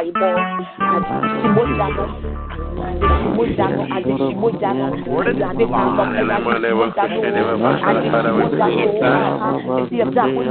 [0.00, 0.38] Bible.
[0.78, 2.49] And see what you are not
[3.00, 4.86] Mojano Alishi, Mojano,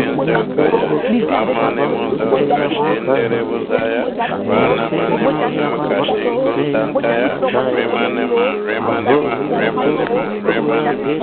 [1.31, 4.01] Ramane Monsam Kashin Derevusaya,
[4.49, 7.29] Ranamane Monsam Kashin Kuntantaya,
[7.75, 11.21] Remanema, Remanema, Remanema, Remanema,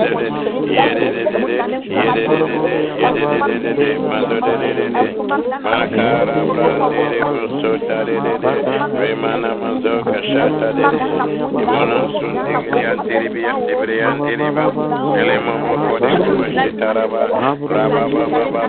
[0.69, 1.63] Yedididididid,
[1.95, 5.11] Yedididididid, Yedididididid, Madudidididid,
[5.63, 8.65] Makara Brandere Kusota Dididid,
[8.99, 11.03] Remana Mazo Kashata Didid,
[11.59, 14.73] Imonam Sundig Yantiribiyam Tibriyantiribam,
[15.19, 18.68] Elemamo Kodikumashi Taraba, Rababa Baba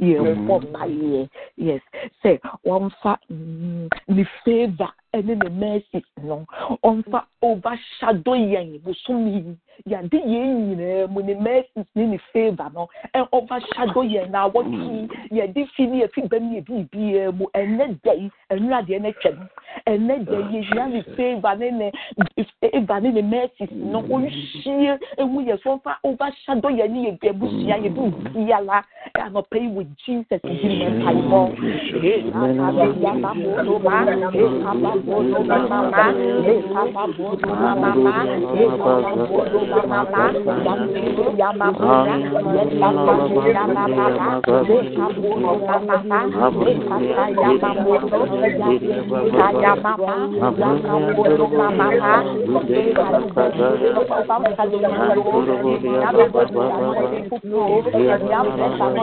[0.00, 1.82] yɛbɔ mpaeɛ yes.
[2.22, 6.44] Sɛ wɔmfa mm, ne favor ɛne ne mercy no
[6.84, 9.42] ɔmfa overshadow yɛn bosom yi
[9.90, 15.08] yɛade yɛn nyinaa mu ne mercy ne ne favor no ɛ overshadow yɛn na awɔtwe
[15.30, 19.12] yɛde fi ne yɛfi bɛm ne yɛbi biara mu ɛnɛ da yi ɛnura deɛ ne
[19.12, 19.38] twɛm
[19.86, 21.90] ɛnɛ da yi yɛhia ne favor ne ne
[22.60, 27.28] favor ne ne mercy no ɔnhyie emu yɛ so ɔmfa overshadow yɛn ne yɛ bi
[27.28, 28.82] abusua yɛ bi biara
[29.14, 31.40] anɔpɛ yi wɔ jesus di ne mpaebɔ
[32.02, 37.90] ee kaba yaba bolo ma ee kaba bolo bodo baba ba e baba bodo baba
[38.04, 38.16] ba
[38.54, 40.24] e baba bodo baba ba
[41.40, 42.38] ya baba ya
[42.80, 43.14] baba
[43.54, 44.28] ya baba ba
[44.62, 44.78] e
[45.18, 46.20] bodo baba ba
[46.62, 48.18] e baba ya baba bodo
[49.38, 50.14] ya ya baba
[50.58, 52.14] ya baba bodo baba ba
[52.68, 54.26] e baba ya baba
[55.12, 55.54] bodo
[55.92, 56.80] ya baba ya
[58.42, 59.02] baba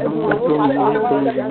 [0.00, 1.50] Favor, Hallelujah.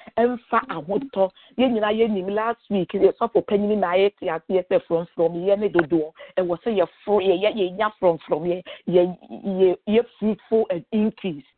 [0.17, 5.59] ɛmfa ahotɔ yɛn nyinaa yɛnim last week yɛsɔfo panyin na ayɛ te aseɛ sɛ frɔmfrɔmyɛ
[5.59, 6.11] ne dodoɔ.
[6.37, 9.01] Ɛwɔ sɛ yɛforo yɛyɛ yɛnya frɔmfrɔmyɛ yɛ
[9.59, 11.50] yɛ yɛ fruitful and increase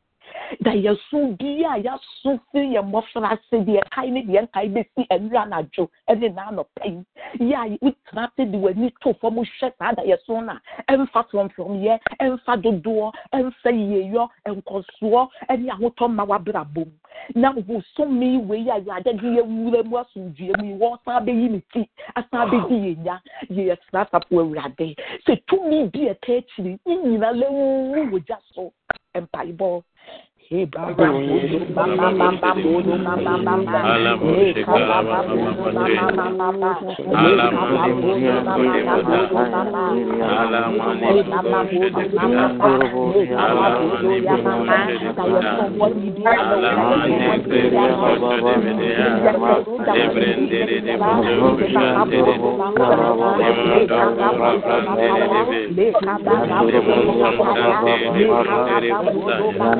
[0.62, 5.08] da yɛso bi a yɛaso firi yɛ mmɔfra ase deɛ kae ne deɛ nkae bɛsi
[5.20, 7.04] nwura anadwo ne n'anɔpa yi
[7.40, 11.24] yɛ a wotena ase de w'ani to fam hwɛ saa da yɛso no a ɛmfa
[11.30, 15.28] frɔmfrɔmyɛ ɛmfa dodoɔ ɛmfa yiyeyɔ nkɔsoɔ
[15.60, 16.92] ne ahotɔ ma w'abrabɔ mu
[17.36, 21.90] na bosome wei a yɛade de yɛwura mu asomdua mu yi wɔsan bɛyi ne ti
[22.16, 23.20] asan bɛdi yɛ nya
[23.50, 24.96] yɛ yɛsra asafo awurade
[25.26, 28.72] sɛ tumi bi ɛka akyiri ne nyina lɛwu wɔ gya so
[29.22, 30.33] mpaebɔ Hey,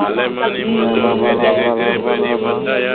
[0.06, 2.94] Alemani muzo gede gede bani bataya.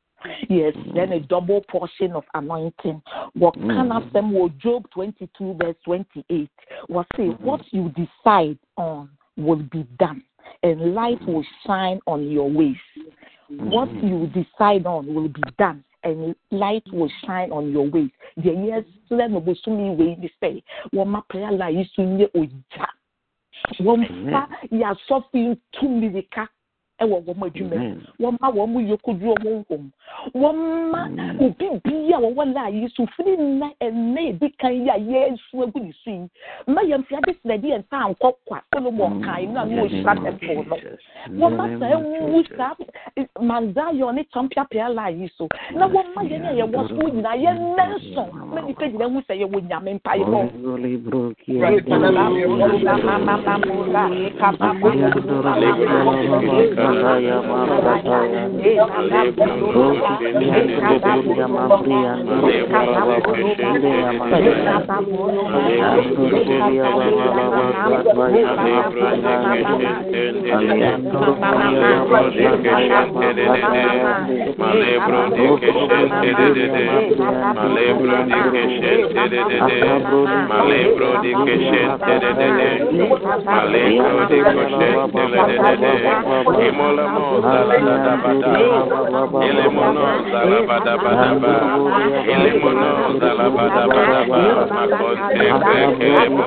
[0.49, 3.01] Yes, then a double portion of anointing.
[3.33, 3.67] What mm.
[3.67, 4.53] can I say?
[4.57, 6.49] Job 22, verse 28
[6.89, 7.43] was say, mm-hmm.
[7.43, 7.77] What mm-hmm.
[7.77, 10.23] you decide on will be done,
[10.63, 12.75] and light will shine on your ways.
[13.49, 18.11] What you decide on will be done, and light will shine on your ways.
[18.37, 20.63] The years let no bosumi way ni say,
[20.93, 22.87] Wama prayer la yisu nye oja.
[23.79, 26.47] Wama ya sofi tu mirika
[27.01, 29.83] ɛwɔ wɔn adwuma mu wɔma wɔn yokoduro wɔn hom
[30.35, 31.01] wɔma
[31.41, 35.63] obi bi a wɔwɔ la yi so firi nna ɛnna edi kan yi a yɛsu
[35.63, 36.27] agu ne so yi
[36.67, 40.13] mma yɛn fi ade sinadi yɛn nsa ankɔ kwa solomon kan yi na no ohyira
[40.15, 42.75] tɛpɔ no wɔma saa ewu saa
[43.41, 47.35] Mount Zion ne champion prayer line yi so na wɔma yɛn a yɛwɔ so nyinaa
[47.35, 50.25] yɛn nɛnso na nipa gyina hu sɛ yɛwɔ nyame mpa yi
[56.91, 58.43] Raya Marataya,
[59.71, 62.13] Rosi Kiani Bebria Mambria,
[63.81, 64.91] Lea Mambria,
[65.91, 68.11] Andoria Baba Baba
[80.47, 81.31] Malebro de
[89.49, 91.53] ile mono zalabada bada ba,
[92.33, 94.41] ile mono zalabada bada ba,
[94.73, 96.45] makonte krekebo,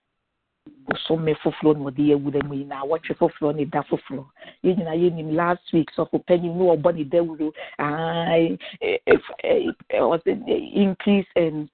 [0.85, 4.25] bosome foforɔ na ɔde yɛwura mu yi na awɔtwe foforɔ ne da foforɔ
[4.63, 8.57] yɛn nyinaa yɛnim last week sɔfo panyin ne ɔbɔ ne dawuro ai
[9.93, 10.31] ɔsɛ
[10.73, 11.69] increase and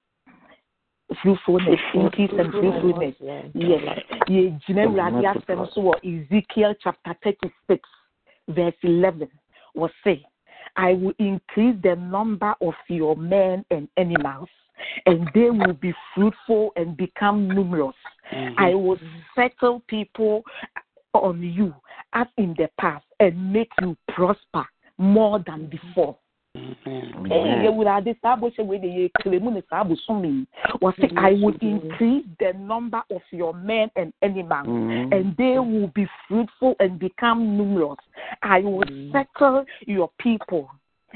[1.21, 3.81] fruitfulness increase and fruitfulness yes
[4.27, 7.87] yɛgyina awurade asɛm so wɔ ezekiel chapter thirty six
[8.47, 9.29] verse eleven
[9.75, 10.23] wɔse
[10.77, 14.49] I will increase the number of your men and animals,
[15.07, 17.95] and they will be fruitful and become numerous.
[18.33, 18.59] Mm-hmm.
[18.59, 18.99] I will
[19.35, 20.43] settle people
[21.13, 21.73] on you
[22.13, 24.65] as in the past and make you prosper
[24.97, 26.17] more than before.
[26.55, 30.47] Awurade saa bɔhyɛ wei de yɛkele mu ne saa bosom yi
[30.81, 35.13] wɔse I will increase the number of your men and animals mm-hmm.
[35.13, 37.99] and they will be fruitful and become numerous.
[38.41, 39.11] I will mm-hmm.
[39.11, 40.69] settle your people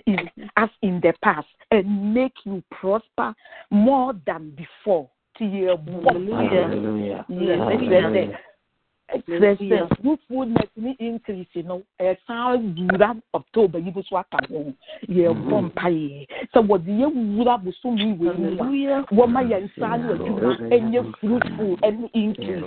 [0.05, 3.33] in, as in the past and make you prosper
[3.71, 5.09] more than before.
[5.39, 7.25] Hallelujah.
[7.29, 7.59] Yes,
[9.27, 14.73] kyerɛ sɛ fruitfulness ne increase no ɛsan wura october yi bi so aka ho
[15.09, 18.49] yɛbɔ mpaeɛ sɛ wɔde yɛwura bosom yi wɔ mu
[18.91, 22.63] a wɔma yɛn nsa ne adwuma ɛnyɛ fruitful ɛne increase.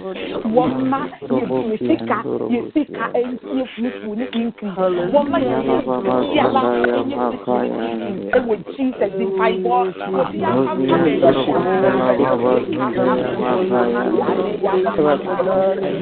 [0.54, 2.18] Wɔma yɛ sika
[2.52, 4.76] yɛ sika ɛntie fruitful ne increase.
[5.14, 6.62] Wɔma yɛ biara
[6.98, 9.74] ɛnyɛ fruitful ne increase ɛwɔ jesus di mpaebɔ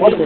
[0.03, 0.25] obi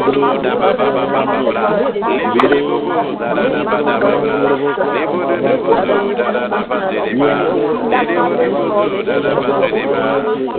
[0.00, 3.60] bobo da ba ba ba ba ba la le bi le bobo da da da
[3.70, 4.36] ba da ba la
[4.94, 7.32] le bo de de bo do da da da ba de de ba
[7.90, 10.02] le de bo de bo do da da ba de de ba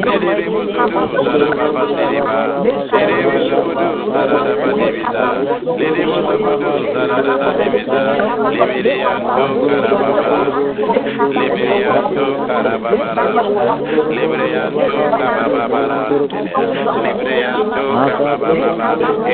[0.06, 2.72] le de de bo do da da ba ba de de ba le
[3.10, 5.26] de bo do bo do da da da ba de bi da
[5.80, 8.02] le de bo do bo do da da da da de bi da
[8.52, 10.66] le bi le ya to kara ba ba
[11.36, 12.28] le bi le ya to
[12.60, 13.60] kara ba ba la
[14.12, 16.00] le bi le ya to kara ba ba la
[17.04, 19.31] le bi le ya to kara ba ba la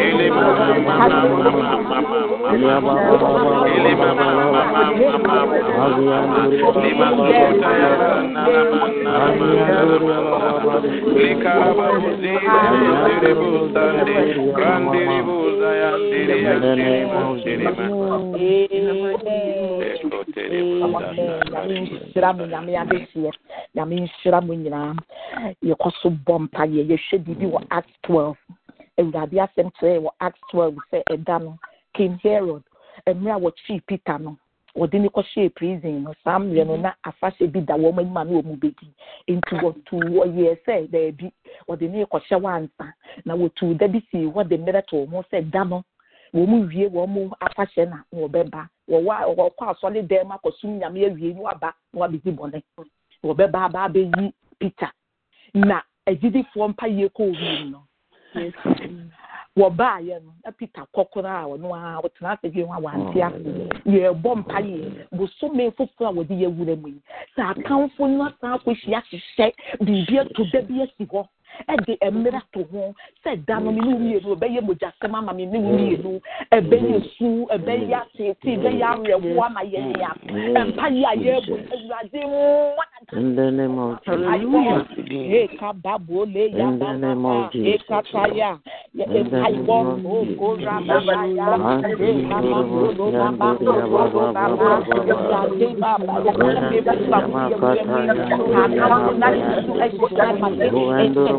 [25.67, 28.35] yɛkɔ so bɔ mpaeɛ yɛhwɛ biribi wɔ act 12
[28.99, 31.57] awurade asɛm kyerɛ wɔ act 12 sɛ ɛda no
[31.93, 32.63] king herod
[33.07, 34.37] mmerɛ a wɔkyii peter no
[34.77, 36.13] wɔde ne kɔhyɛɛ prison no.
[36.23, 36.81] Saa mmerɛ no mhm.
[36.81, 38.87] na afahyɛ bi da wɔn anim a na wɔn bɛdi
[39.27, 41.31] nti wɔtu wɔyɛɛ sɛ daabi
[41.67, 42.93] wɔde ne kɔhyɛ wansa
[43.25, 45.83] na wɔtu da bi si hɔ de mmerɛ to wɔn sɛ da no
[46.33, 48.67] wɔn wie wɔn afahyɛ na wɔbɛba.
[48.89, 52.61] Wɔwɔ wɔkɔ asɔre dan mu akɔsum nyame awie na waba na wabɛdi bɔne.
[53.23, 54.91] Wɔbɛba aba abɛyi peter.
[55.53, 57.81] Na agyidifoɔ mpa yie kɔ wiem no
[59.57, 63.69] wɔbaayɛ no na peter kɔkoro a ɔno a ɔtena ase wie ho a wante ase.
[63.85, 65.07] Yɛrebɔ mpa yie.
[65.13, 67.01] Bosome foforɔ a wɔde yɛwura mu yi.
[67.35, 71.27] Sɛ akamfo no asan akɔhyia hyehyɛ biribi ato da bi asi hɔ
[71.69, 75.45] ɛde mmerɛ to ho sɛ da no me ne wo mmienu ɛbɛyɛ mogyasɛm ama me
[75.45, 76.19] ne wo mmienu
[76.51, 78.85] ɛbɛyɛ su ɛbɛyɛ atete ɛbɛyɛ
[79.45, 82.85] ama ɛmpa yi a awurade mmoa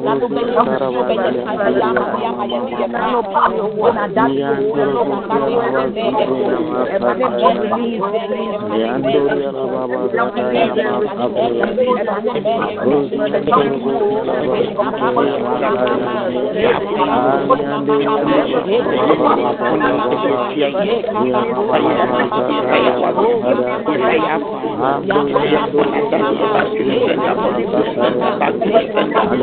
[0.08, 0.20] In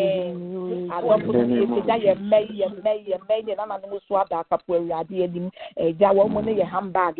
[0.99, 6.65] yɛ mmɛ yɛ mmɛ yɛ mmɛ nana no so aba awurade anim ɛgya wɔn yɛ
[6.65, 7.19] handbag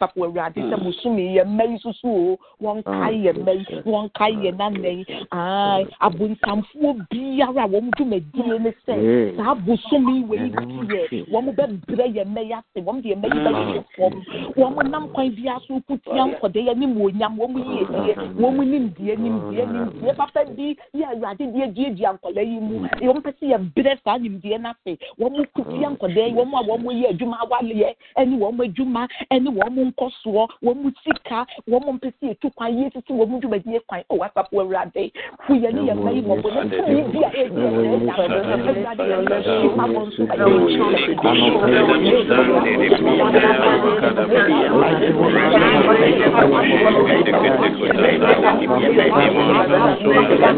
[0.00, 4.10] afra awurade sɛ musumi yɛ mmɛ yi soso o wɔn kae yɛ mmɛ yi wɔn
[4.14, 6.10] kae yɛ yi aa
[7.10, 13.00] biara wɔn dwumadie ne sɛ saa yɛ wɔn bɛ brɛ yɛ mmɛ yi ase wɔn
[13.00, 13.28] mmɛ yi bɛ
[13.72, 13.82] yɛ
[14.56, 17.84] wɔn nam kwan bi aso kutia nkɔdɛ yɛ ne mu onyam wɔn yie
[18.96, 19.16] die
[20.02, 24.18] wɔn papa bi yɛ awurade deɛ duadua nkɔla yi mu wɔn pɛ sɛ yɛbrɛ saa
[24.18, 24.70] nimdeɛ no
[25.18, 29.76] wɔn kutia nkɔda yi wɔn a wɔn yɛ adwuma awaleɛ ɛne wɔn adwuma ɛne wɔn
[29.92, 34.60] nkɔsoɔ wɔn sika wɔn mpɛ sɛ yɛtu kwan yie sisi wɔn dwumadie kwan ɛwɔ asafo
[34.60, 35.12] awurade
[35.46, 36.60] fu ne yɛ mma yi mɔbɔ ne
[36.96, 38.42] yi bi a ɛdi ɛsɛ ɛda
[38.72, 39.68] awurade yɛ mma yi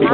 [0.05, 0.14] ma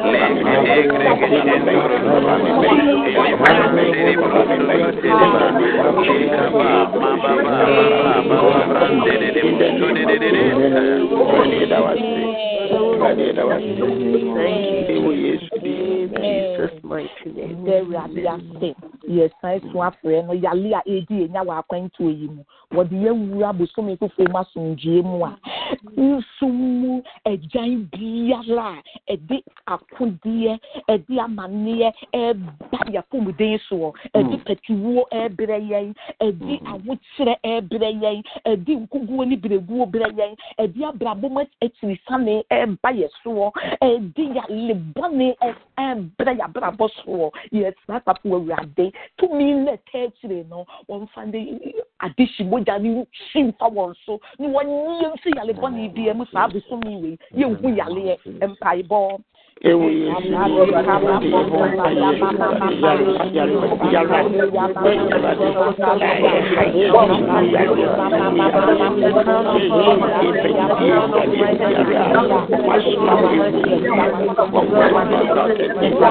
[29.11, 29.43] a ɛde
[30.11, 33.91] akodeɛ ɛde amanneɛ ɛba yɛfomuden soɔ.
[33.91, 34.19] Hmm.
[34.19, 35.93] Ɛde pɛtiwuo ɛbrɛ yɛn.
[36.21, 36.67] Ɛde hmm.
[36.67, 38.23] awokyerɛ ɛbrɛ yɛn.
[38.45, 40.35] Ɛde nkoguo ne bereguo brɛ yɛn.
[40.59, 43.51] Ɛde abrabom akyirisane ɛba yɛ soɔ.
[43.81, 45.35] Ɛde yalebɔne
[45.77, 47.31] ɛbrɛ yɛabrabɔ soɔ.
[47.91, 48.91] Asafo awurade.
[49.17, 51.73] Tumi na ɛtɛ akyire no wɔmfa ne
[52.45, 54.19] mogya ne hyi mfa wɔn so.
[54.39, 56.57] Ne wɔnyɛ mfi yalebɔne biara mu saa hmm.
[56.57, 57.17] bosome wei.
[57.33, 58.17] Yɛnhu yaleɛ.
[58.41, 59.19] Mpaebɔ
[59.69, 60.33] ewu yesu
[75.81, 76.09] In the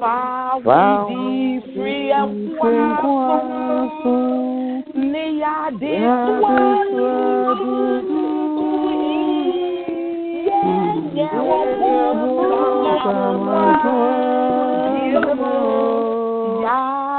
[0.00, 0.16] fa
[0.64, 1.22] wo di
[1.72, 3.38] firi ɛfoa
[5.10, 5.92] ne yade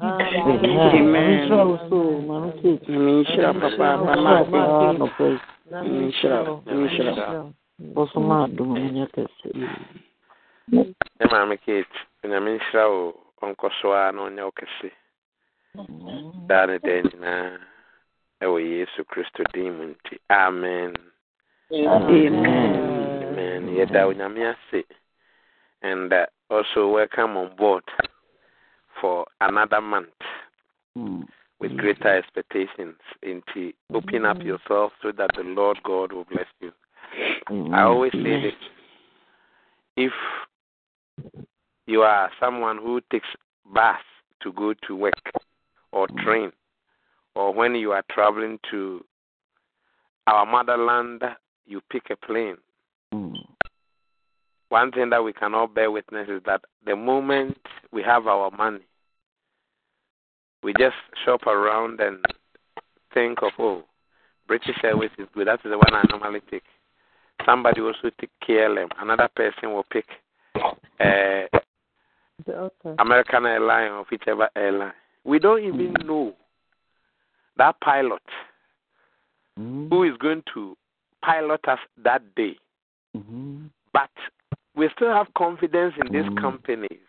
[0.00, 0.72] máa jó ẹni
[3.04, 3.88] Menhyira papa.
[4.06, 5.28] Mama ase.
[5.82, 7.52] Menhyira menhyira.
[7.94, 9.48] bɔsɔma adom nyɛ kɛse
[11.18, 13.02] ne maame kate onyame nhyira wo
[13.42, 14.88] ɔnkɔ so a na ɔnyɛ wo kɛse
[16.48, 17.58] daa ne daa nyinaa
[18.42, 20.92] ɛwɔ yesu kristo din mu nti amen.
[21.72, 23.62] Amen.
[23.78, 24.84] Yɛda onyame ase
[25.82, 27.84] and uh, also welcome on board
[29.00, 30.08] for another month
[30.94, 31.22] hmm.
[31.60, 31.76] with hmm.
[31.78, 34.46] greater expectations into open up hmm.
[34.46, 36.72] yourself so that the lord god will bless you.
[37.72, 38.54] I always say this
[39.96, 40.12] if
[41.86, 43.28] you are someone who takes
[43.72, 44.00] bus
[44.42, 45.14] to go to work
[45.92, 46.50] or train,
[47.34, 49.04] or when you are traveling to
[50.26, 51.22] our motherland,
[51.66, 52.56] you pick a plane.
[54.74, 57.56] One thing that we cannot bear witness is that the moment
[57.92, 58.80] we have our money,
[60.64, 62.18] we just shop around and
[63.12, 63.84] think of, oh,
[64.48, 65.46] British Airways is good.
[65.46, 66.64] That is the one I normally take.
[67.46, 68.88] Somebody also take KLM.
[68.98, 70.06] Another person will pick
[70.98, 71.46] uh,
[72.98, 74.92] American airline or whichever airline.
[75.22, 76.06] We don't even hmm.
[76.08, 76.34] know
[77.58, 78.22] that pilot
[79.56, 79.86] hmm.
[79.88, 80.76] who is going to
[81.22, 82.56] pilot us that day.
[83.14, 83.66] Hmm.
[83.92, 84.10] But
[84.76, 86.40] we still have confidence in these mm.
[86.40, 87.00] companies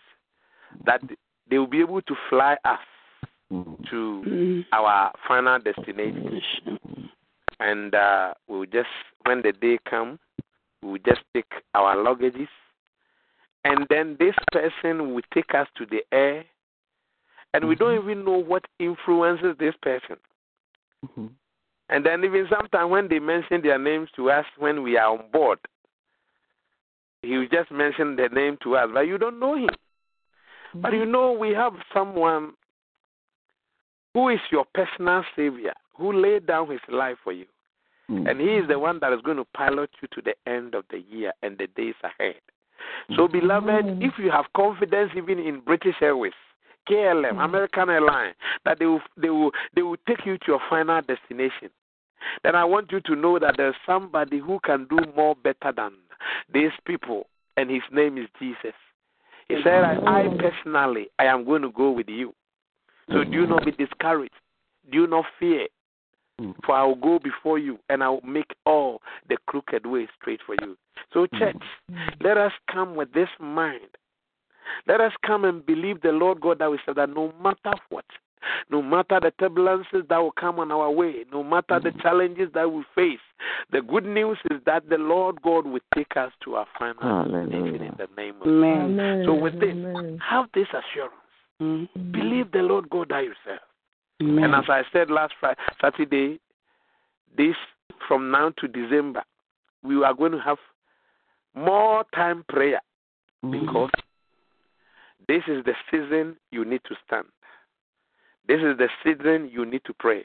[0.85, 1.01] that
[1.49, 2.79] they will be able to fly us
[3.51, 3.89] mm.
[3.89, 4.65] to mm.
[4.71, 6.79] our final destination.
[7.59, 8.89] And uh, we'll just,
[9.23, 10.19] when the day comes,
[10.81, 12.49] we'll just take our luggages.
[13.63, 16.45] And then this person will take us to the air.
[17.53, 18.09] And we don't mm-hmm.
[18.09, 20.17] even know what influences this person.
[21.05, 21.27] Mm-hmm.
[21.89, 25.31] And then even sometimes when they mention their names to us when we are on
[25.31, 25.59] board,
[27.25, 29.69] he just mentioned the name to us, but you don't know him.
[30.73, 32.53] But you know we have someone
[34.13, 37.45] who is your personal savior, who laid down his life for you.
[38.09, 38.29] Mm.
[38.29, 40.85] And he is the one that is going to pilot you to the end of
[40.91, 42.41] the year and the days ahead.
[43.09, 43.15] Mm.
[43.15, 46.33] So, beloved, if you have confidence even in British Airways,
[46.89, 47.45] KLM, mm.
[47.45, 51.69] American Airlines, that they will, they will they will take you to your final destination,
[52.43, 55.93] then I want you to know that there's somebody who can do more better than
[56.53, 58.75] these people, and his name is Jesus.
[59.47, 62.33] He said, I, I personally, I am going to go with you.
[63.11, 64.33] So do not be discouraged.
[64.91, 65.67] Do not fear.
[66.41, 66.55] Mm.
[66.65, 70.41] For I will go before you and I will make all the crooked way straight
[70.45, 70.75] for you.
[71.13, 71.39] So, mm.
[71.39, 71.63] church,
[72.21, 73.89] let us come with this mind.
[74.87, 78.05] Let us come and believe the Lord God that we said that no matter what,
[78.69, 82.71] no matter the turbulences that will come on our way, no matter the challenges that
[82.71, 83.19] we face,
[83.71, 87.81] the good news is that the Lord God will take us to our final destination
[87.81, 89.19] in the name of Amen.
[89.19, 89.25] Jesus.
[89.25, 91.89] So, with this, have this assurance.
[92.11, 93.59] Believe the Lord God that you serve.
[94.21, 94.43] Amen.
[94.45, 96.39] And as I said last Friday, Saturday,
[97.37, 97.55] this
[98.07, 99.23] from now to December,
[99.83, 100.57] we are going to have
[101.53, 102.81] more time prayer
[103.49, 103.91] because
[105.27, 107.25] this is the season you need to stand.
[108.47, 110.23] This is the season you need to pray.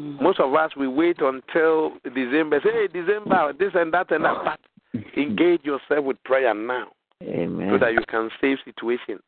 [0.00, 0.22] Mm-hmm.
[0.22, 2.60] Most of us we wait until December.
[2.64, 4.58] Say, hey, December, this and that and that.
[4.92, 6.88] But engage yourself with prayer now,
[7.22, 7.70] Amen.
[7.70, 9.20] so that you can save situation.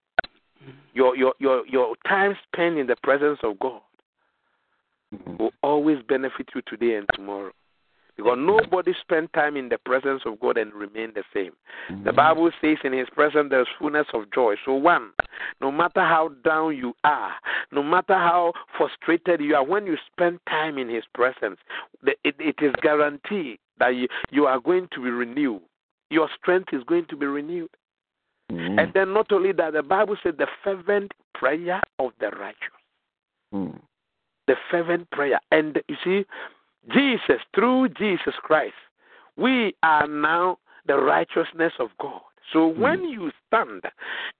[0.94, 3.80] Your your your your time spent in the presence of God
[5.14, 5.36] mm-hmm.
[5.36, 7.52] will always benefit you today and tomorrow.
[8.16, 11.52] Because nobody spend time in the presence of God and remain the same.
[11.88, 12.16] The mm-hmm.
[12.16, 14.54] Bible says in His presence there's fullness of joy.
[14.64, 15.10] So, one,
[15.60, 17.32] no matter how down you are,
[17.72, 21.58] no matter how frustrated you are, when you spend time in His presence,
[22.04, 25.60] it, it is guaranteed that you, you are going to be renewed.
[26.08, 27.70] Your strength is going to be renewed.
[28.50, 28.78] Mm-hmm.
[28.78, 32.56] And then, not only that, the Bible said the fervent prayer of the righteous.
[33.52, 33.76] Mm-hmm.
[34.46, 35.40] The fervent prayer.
[35.50, 36.24] And you see,
[36.92, 38.74] Jesus, through Jesus Christ,
[39.36, 42.20] we are now the righteousness of God.
[42.52, 42.80] So hmm.
[42.80, 43.82] when you stand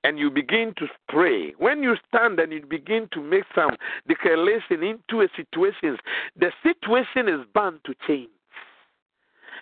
[0.05, 3.77] and you begin to pray, when you stand and you begin to make some
[4.09, 5.97] declaration into a situation,
[6.39, 8.31] the situation is bound to change.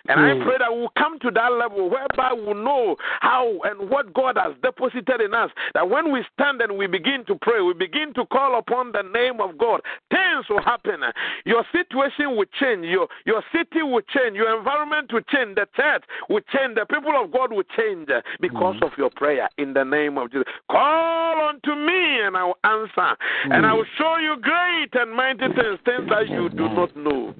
[0.07, 0.43] And I hmm.
[0.43, 4.53] pray that we'll come to that level whereby we'll know how and what God has
[4.61, 5.51] deposited in us.
[5.73, 9.01] That when we stand and we begin to pray, we begin to call upon the
[9.01, 11.01] name of God, things will happen.
[11.45, 12.85] Your situation will change.
[12.85, 14.35] Your, your city will change.
[14.35, 15.55] Your environment will change.
[15.55, 16.75] The church will change.
[16.75, 18.85] The people of God will change because hmm.
[18.85, 20.47] of your prayer in the name of Jesus.
[20.69, 23.15] Call unto me and I will answer.
[23.45, 23.77] And I hmm.
[23.77, 27.33] will show you great and mighty things, things that you do not know.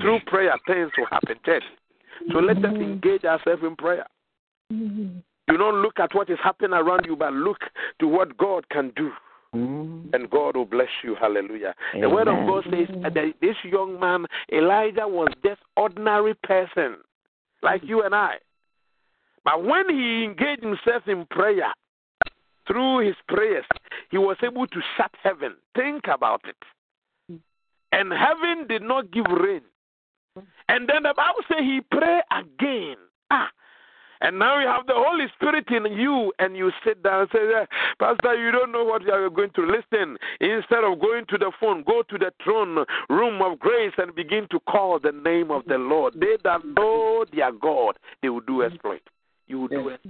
[0.00, 1.36] Through prayer, things will happen.
[1.44, 1.62] Church.
[2.32, 4.06] So let us engage ourselves in prayer.
[4.70, 7.58] Do not look at what is happening around you, but look
[8.00, 9.10] to what God can do.
[9.54, 10.12] Mm.
[10.12, 11.14] and God will bless you.
[11.18, 11.74] Hallelujah.
[11.98, 16.96] The word of God says that this young man, Elijah, was just ordinary person,
[17.62, 18.34] like you and I.
[19.44, 21.72] But when he engaged himself in prayer,
[22.66, 23.64] through his prayers,
[24.10, 25.54] he was able to shut heaven.
[25.74, 27.40] Think about it.
[27.92, 29.62] And heaven did not give rain.
[30.68, 32.96] And then the Bible says he prayed again.
[33.30, 33.50] Ah.
[34.22, 37.52] And now you have the Holy Spirit in you, and you sit down and say,
[37.52, 37.66] "Eh,
[37.98, 40.16] Pastor, you don't know what you are going to listen.
[40.40, 44.46] Instead of going to the phone, go to the throne room of grace and begin
[44.50, 46.14] to call the name of the Lord.
[46.14, 49.02] They that know their God, they will do exploit.
[49.48, 50.00] You will do it.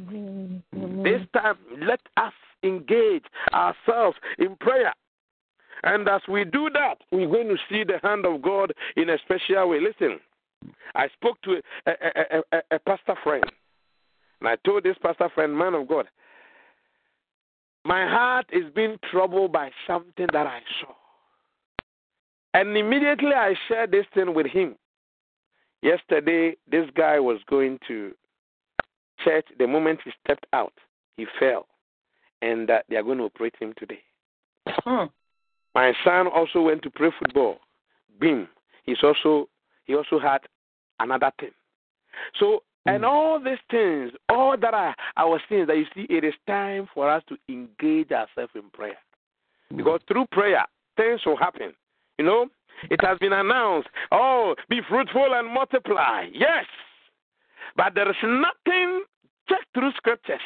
[1.03, 4.93] This time, let us engage ourselves in prayer.
[5.87, 9.19] And as we do that, we're going to see the hand of God in a
[9.19, 9.79] special way.
[9.81, 10.19] Listen,
[10.97, 13.45] I spoke to a, a, a, a, pastor friend,
[14.41, 16.09] and I told this pastor friend, man of God,
[17.85, 20.93] my heart is being troubled by something that I saw.
[22.53, 24.75] And immediately I shared this thing with him.
[25.83, 28.13] Yesterday, this guy was going to
[29.23, 29.47] church.
[29.57, 30.73] The moment he stepped out,
[31.17, 31.69] he fell.
[32.43, 34.03] And uh, they are going to operate him today.
[35.77, 37.59] My son also went to play football.
[38.19, 38.49] Bim.
[38.85, 39.47] He's also
[39.85, 40.39] he also had
[41.01, 41.51] another thing.
[42.41, 42.95] So hmm.
[42.95, 46.33] and all these things, all that I, I was saying that you see, it is
[46.47, 48.97] time for us to engage ourselves in prayer.
[49.71, 49.77] Hmm.
[49.77, 50.65] Because through prayer,
[50.97, 51.75] things will happen.
[52.19, 52.47] You know,
[52.91, 56.25] it has been announced, oh, be fruitful and multiply.
[56.33, 56.65] Yes.
[57.77, 59.05] But there is nothing,
[59.47, 60.41] check through scriptures,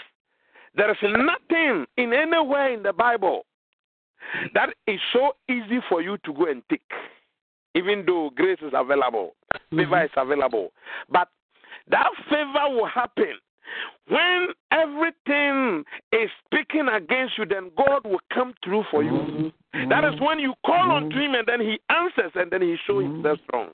[0.75, 3.45] there is nothing in anywhere in the Bible
[4.55, 6.83] that is so easy for you to go and take,
[7.75, 9.79] even though grace is available, mm-hmm.
[9.79, 10.73] favor is available.
[11.11, 11.29] But
[11.91, 13.35] that favor will happen
[14.09, 19.13] when everything is speaking against you, then God will come through for you.
[19.13, 19.89] Mm-hmm.
[19.89, 21.05] That is when you call mm-hmm.
[21.05, 23.71] unto Him and then He answers and then He shows Himself strong.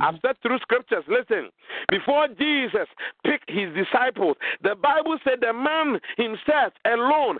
[0.00, 1.50] I've said through scriptures, listen,
[1.88, 2.88] before Jesus
[3.24, 7.38] picked his disciples, the Bible said the man himself alone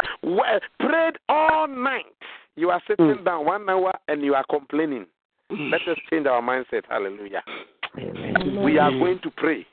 [0.80, 2.04] prayed all night.
[2.56, 3.24] You are sitting mm.
[3.24, 5.06] down one hour and you are complaining.
[5.50, 6.10] Let us mm.
[6.10, 6.82] change our mindset.
[6.88, 7.42] Hallelujah.
[7.98, 8.62] Amen.
[8.62, 9.66] We are going to pray.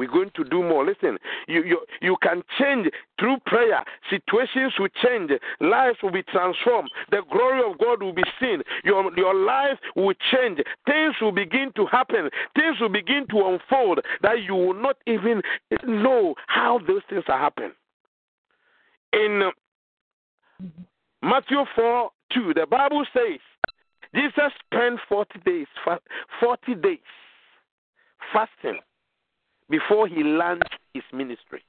[0.00, 0.82] We're going to do more.
[0.82, 3.84] Listen, you, you, you can change through prayer.
[4.08, 5.30] Situations will change.
[5.60, 6.88] Lives will be transformed.
[7.10, 8.62] The glory of God will be seen.
[8.82, 10.58] Your, your life will change.
[10.86, 12.30] Things will begin to happen.
[12.56, 15.42] Things will begin to unfold that you will not even
[15.86, 17.72] know how those things are happening.
[19.12, 19.42] In
[20.62, 20.66] uh,
[21.22, 23.38] Matthew 4 2, the Bible says,
[24.14, 25.66] Jesus spent 40 days,
[26.40, 26.98] 40 days
[28.32, 28.80] fasting
[29.70, 31.62] before he launched his ministry.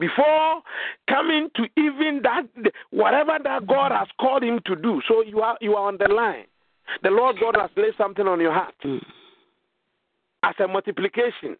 [0.00, 0.62] Before
[1.08, 2.42] coming to even that,
[2.90, 5.00] whatever that God has called him to do.
[5.06, 6.46] So you are you are on the line.
[7.02, 8.98] The Lord God has laid something on your heart hmm.
[10.42, 11.56] as a multiplication.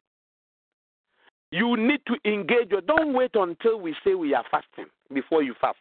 [1.52, 2.70] You need to engage.
[2.86, 5.78] Don't wait until we say we are fasting before you fast.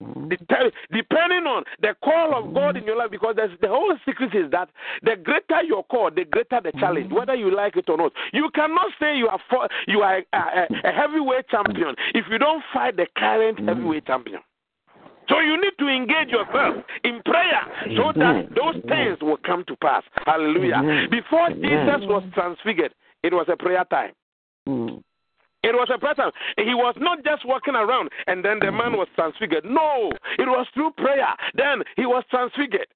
[0.00, 4.34] Dep- Depending on the call of God in your life, because there's, the whole secret
[4.34, 4.68] is that
[5.02, 8.12] the greater your call, the greater the challenge, whether you like it or not.
[8.32, 12.38] You cannot say you are for, you are a, a, a heavyweight champion if you
[12.38, 14.40] don't fight the current heavyweight champion.
[15.28, 17.62] So you need to engage yourself in prayer
[17.96, 20.02] so that those things will come to pass.
[20.26, 21.08] Hallelujah.
[21.10, 21.48] Before.
[21.50, 24.12] Jesus was transfigured, it was a prayer time.
[25.64, 26.30] It was a time.
[26.58, 29.64] He was not just walking around and then the man was transfigured.
[29.64, 31.34] No, it was through prayer.
[31.54, 32.86] Then he was transfigured.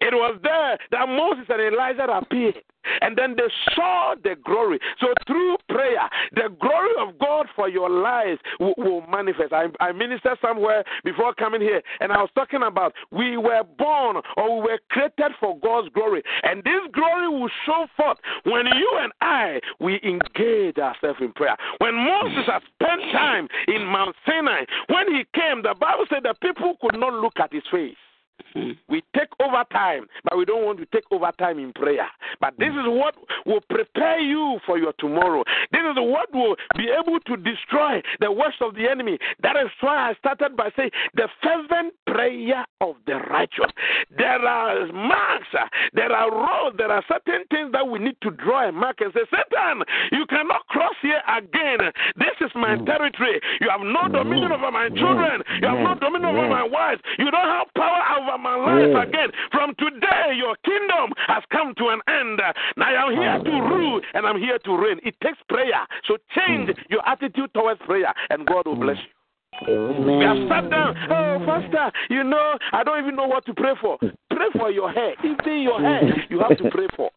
[0.00, 2.62] It was there that Moses and Elijah appeared.
[3.02, 4.78] And then they saw the glory.
[5.00, 9.52] So through prayer, the glory of God for your lives will, will manifest.
[9.52, 14.16] I, I ministered somewhere before coming here, and I was talking about we were born
[14.36, 16.22] or we were created for God's glory.
[16.42, 21.56] And this glory will show forth when you and I, we engage ourselves in prayer.
[21.78, 26.34] When Moses had spent time in Mount Sinai, when he came, the Bible said the
[26.40, 27.96] people could not look at his face.
[28.88, 32.08] We take over time, but we don't want to take over time in prayer.
[32.40, 33.14] But this is what
[33.46, 35.44] will prepare you for your tomorrow.
[35.72, 39.18] This is what will be able to destroy the works of the enemy.
[39.42, 43.70] That is why I started by saying the fervent prayer of the righteous.
[44.16, 45.48] There are marks,
[45.94, 49.12] there are roads, there are certain things that we need to draw a mark and
[49.12, 51.78] say, Satan, you cannot cross here again.
[52.16, 52.86] This is my mm.
[52.86, 53.40] territory.
[53.60, 54.12] You have no mm.
[54.12, 54.96] dominion over my mm.
[54.96, 55.42] children.
[55.60, 57.00] You have no dominion over my wife.
[57.18, 58.64] You don't have power over my oh.
[58.64, 59.30] life again.
[59.50, 62.40] From today, your kingdom has come to an end.
[62.76, 65.00] Now I am here to rule and I'm here to reign.
[65.02, 65.86] It takes prayer.
[66.06, 66.82] So change hmm.
[66.88, 69.12] your attitude towards prayer, and God will bless you.
[69.66, 70.96] We have sat down.
[71.10, 73.98] Oh, Pastor, you know, I don't even know what to pray for.
[73.98, 75.14] Pray for your hair.
[75.24, 77.10] Even your hair, you have to pray for.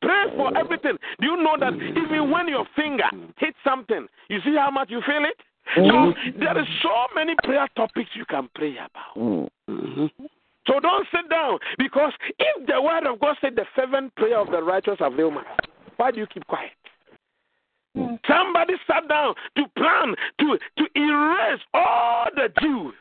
[0.00, 0.96] Pray for everything.
[1.20, 5.00] Do you know that even when your finger hits something, you see how much you
[5.04, 5.40] feel it?
[5.74, 6.40] So hmm.
[6.40, 9.14] there is so many prayer topics you can pray about.
[9.14, 9.44] Hmm.
[9.68, 10.24] Mm-hmm.
[10.68, 14.50] So don't sit down because if the word of God said the fervent prayer of
[14.50, 15.46] the righteous avail much,
[15.96, 16.70] why do you keep quiet?
[17.96, 18.16] Hmm.
[18.28, 22.94] Somebody sat down to plan to to erase all the Jews.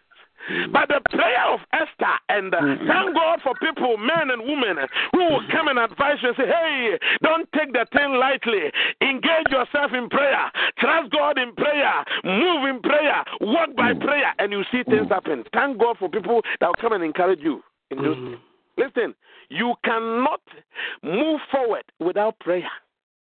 [0.49, 0.71] Mm-hmm.
[0.71, 2.87] But the prayer of Esther, and uh, mm-hmm.
[2.87, 5.51] thank God for people, men and women, who will mm-hmm.
[5.51, 8.71] come and advise you and say, hey, don't take the thing lightly.
[9.01, 10.51] Engage yourself in prayer.
[10.79, 12.05] Trust God in prayer.
[12.23, 13.23] Move in prayer.
[13.41, 14.33] Walk by prayer.
[14.39, 15.43] And you see things happen.
[15.53, 17.61] Thank God for people that will come and encourage you
[17.91, 18.37] in those things.
[18.77, 19.15] Listen,
[19.49, 20.41] you cannot
[21.03, 22.69] move forward without prayer.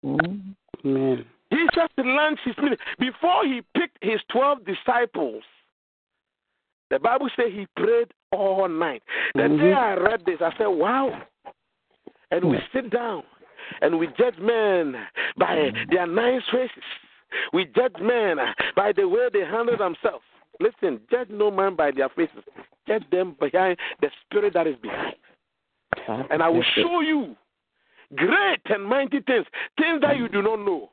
[0.03, 1.25] Amen.
[1.51, 2.85] Jesus launched his ministry.
[2.99, 5.43] Before he picked his 12 disciples,
[6.89, 9.03] the Bible says he prayed all night.
[9.33, 9.59] The Mhm.
[9.59, 11.21] day I read this, I said, wow.
[12.31, 13.23] And we sit down
[13.81, 15.07] and we judge men
[15.37, 16.83] by their nice faces.
[17.53, 18.39] We judge men
[18.75, 20.23] by the way they handle themselves.
[20.59, 22.43] Listen, judge no man by their faces.
[22.87, 25.15] Judge them behind the spirit that is behind.
[26.29, 27.35] And I will show you
[28.15, 29.45] great and mighty things,
[29.77, 30.89] things that you do not know.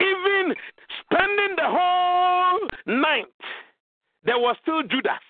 [0.00, 0.54] Even
[1.00, 3.26] spending the whole night,
[4.26, 5.22] there was still Judas.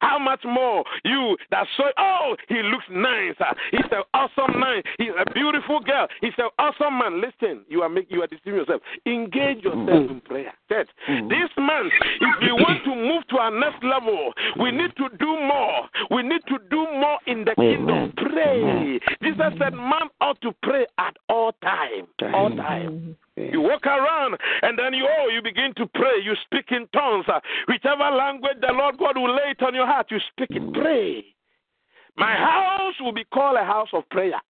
[0.00, 1.90] How much more you that saw?
[1.98, 3.34] Oh, he looks nice.
[3.40, 4.82] Uh, He's an awesome man.
[4.98, 6.06] He's a beautiful girl.
[6.20, 7.20] He's an awesome man.
[7.20, 8.82] Listen, you are making you are deceiving yourself.
[9.06, 10.52] Engage yourself in prayer.
[10.68, 15.08] Church, this man, if we want to move to our next level, we need to
[15.18, 15.88] do more.
[16.10, 18.12] We need to do more in the kingdom.
[18.16, 19.00] Pray.
[19.22, 22.06] Jesus said, "Man ought to pray at all time.
[22.34, 26.20] All time." You walk around and then you oh you begin to pray.
[26.22, 29.86] You speak in tongues, uh, whichever language the Lord God will lay it on your
[29.86, 30.06] heart.
[30.10, 30.72] You speak it.
[30.72, 31.24] Pray.
[32.16, 34.40] My house will be called a house of prayer.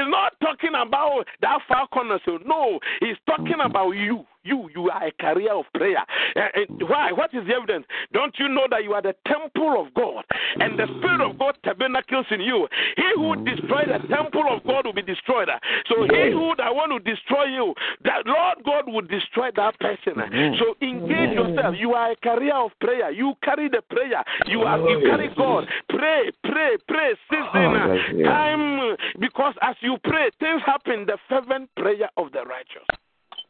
[0.00, 2.18] Is not talking about that far corner.
[2.24, 3.70] So no, it's talking mm-hmm.
[3.70, 4.24] about you.
[4.42, 6.00] You, you are a carrier of prayer.
[6.34, 7.12] Uh, uh, why?
[7.12, 7.84] What is the evidence?
[8.14, 10.24] Don't you know that you are the temple of God,
[10.56, 12.66] and the Spirit of God tabernacles in you?
[12.96, 13.44] He who mm-hmm.
[13.44, 15.48] destroy the temple of God will be destroyed.
[15.88, 17.74] So he who that want to destroy you,
[18.04, 20.16] that Lord God will destroy that person.
[20.56, 21.76] So engage yourself.
[21.78, 23.12] You are a carrier of prayer.
[23.12, 24.24] You carry the prayer.
[24.46, 25.68] You are you carry God.
[25.90, 27.12] Pray, pray, pray.
[27.28, 31.06] Season time because as you pray, things happen.
[31.06, 32.86] The fervent prayer of the righteous.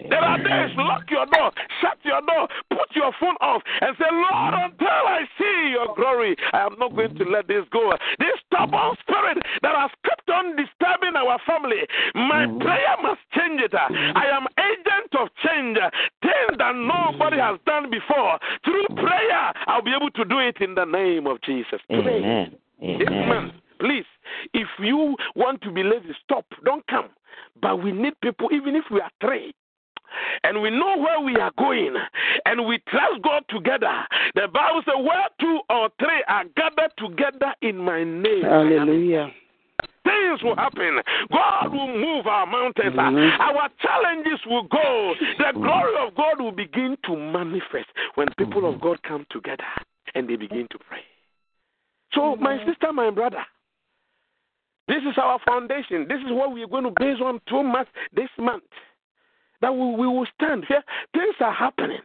[0.09, 4.09] There are days, lock your door, shut your door, put your phone off, and say,
[4.11, 7.93] Lord, until I see your glory, I am not going to let this go.
[8.19, 12.59] This stubborn spirit that has kept on disturbing our family, my mm-hmm.
[12.61, 13.75] prayer must change it.
[13.75, 15.77] I am agent of change.
[16.23, 18.39] Things that nobody has done before.
[18.65, 21.81] Through prayer, I'll be able to do it in the name of Jesus.
[21.89, 22.25] Pray.
[22.25, 22.57] Amen.
[22.81, 24.09] This man, please,
[24.55, 26.45] if you want to be lazy, stop.
[26.65, 27.09] Don't come.
[27.61, 29.55] But we need people, even if we are three,
[30.43, 31.95] and we know where we are going,
[32.47, 33.93] and we trust God together.
[34.35, 39.31] The Bible says, Where two or three are gathered together in my name, Hallelujah.
[40.05, 40.99] things will happen.
[41.31, 42.97] God will move our mountains.
[42.99, 45.15] Our challenges will go.
[45.39, 49.65] The glory of God will begin to manifest when people of God come together
[50.15, 51.01] and they begin to pray.
[52.13, 53.45] So, my sister, my brother,
[54.91, 56.09] this is our foundation.
[56.09, 58.65] This is what we are going to base on two months this month.
[59.61, 60.83] That we, we will stand here.
[61.15, 62.01] Things are happening.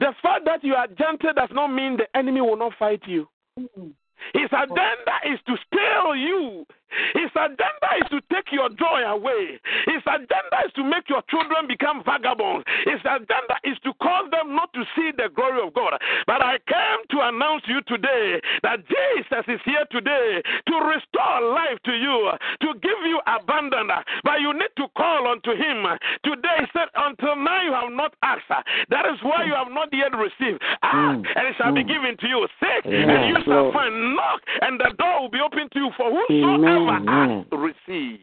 [0.00, 3.26] The fact that you are gentle does not mean the enemy will not fight you.
[3.58, 3.88] Mm-hmm.
[4.34, 6.66] His agenda is to steal you.
[7.14, 9.60] His agenda is to take your joy away.
[9.86, 12.64] His agenda is to make your children become vagabonds.
[12.84, 15.94] His agenda is to cause them not to see the glory of God.
[16.26, 21.38] But I came to announce to you today that Jesus is here today to restore
[21.54, 22.30] life to you,
[22.60, 24.04] to give you abundance.
[24.22, 25.84] But you need to call unto him.
[26.24, 28.50] Today he said, Until now you have not asked.
[28.90, 30.60] That is why you have not yet received.
[30.82, 31.88] Ask, and it shall be mm.
[31.88, 32.46] given to you.
[32.60, 33.94] Seek, and you shall find.
[34.14, 35.90] Knock, and the door will be open to you.
[35.96, 38.20] For whosoever asks, receive.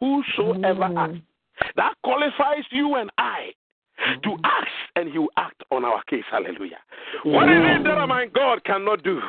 [0.00, 1.18] Whosoever asks.
[1.76, 3.52] That qualifies you and I
[4.22, 6.24] to ask, and He will act on our case.
[6.30, 6.78] Hallelujah.
[7.24, 9.20] What is it that my God cannot do?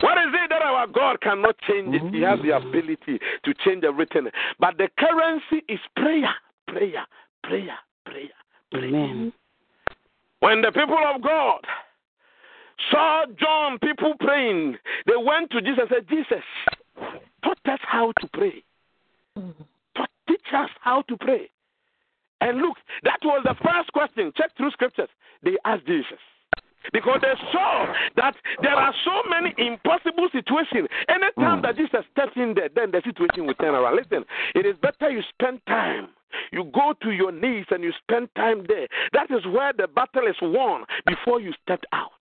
[0.00, 2.02] What is it that our God cannot change it?
[2.12, 4.26] He has the ability to change everything.
[4.58, 6.34] But the currency is prayer,
[6.66, 7.06] prayer,
[7.44, 8.28] prayer, prayer,
[8.72, 8.88] prayer.
[8.88, 9.32] Amen.
[10.40, 11.60] When the people of God
[12.90, 14.76] saw John, people praying,
[15.06, 16.44] they went to Jesus and said, Jesus,
[17.42, 18.62] taught us how to pray.
[19.96, 21.50] Taught, teach us how to pray.
[22.40, 24.32] And look, that was the first question.
[24.36, 25.08] Check through scriptures.
[25.42, 26.18] They asked Jesus.
[26.92, 30.88] Because they saw that there are so many impossible situations.
[31.08, 31.62] Anytime Mm.
[31.62, 33.96] that Jesus steps in there, then the situation will turn around.
[33.96, 34.24] Listen,
[34.54, 36.08] it is better you spend time.
[36.52, 38.86] You go to your knees and you spend time there.
[39.12, 42.12] That is where the battle is won before you step out.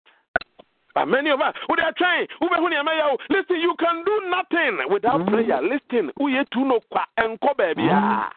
[0.97, 2.25] But many of us, we are trying.
[2.41, 3.15] we are huni amaya.
[3.29, 5.27] Listen, you can do nothing without Mm.
[5.29, 5.61] prayer.
[5.61, 7.53] Listen, uye tu no kwa enko
[7.91, 8.31] ah.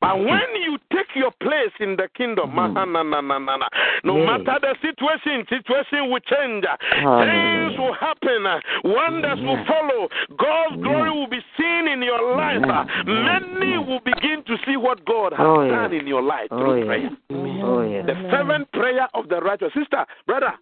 [0.00, 2.72] But when you take your place in the kingdom, Mm.
[2.74, 3.68] na, na, na, na, na,
[4.04, 4.26] no Yes.
[4.46, 6.64] matter the situation, situation will change.
[6.64, 7.26] Hallelujah.
[7.26, 8.46] Things will happen.
[8.84, 10.08] Wonders will follow.
[10.36, 10.80] God's Amen.
[10.82, 12.62] glory will be seen in your life.
[12.62, 12.86] Amen.
[13.04, 15.70] Many will begin to see what God has Oh, yes.
[15.72, 16.86] done in your life Oh, through yes.
[16.86, 17.10] prayer.
[17.64, 18.06] Oh, yes.
[18.06, 19.72] The fervent prayer of the righteous.
[19.74, 20.54] Sister, brother,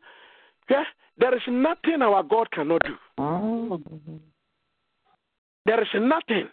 [0.70, 0.84] yeah,
[1.18, 3.80] there is nothing our God cannot do.
[5.66, 6.48] There is nothing.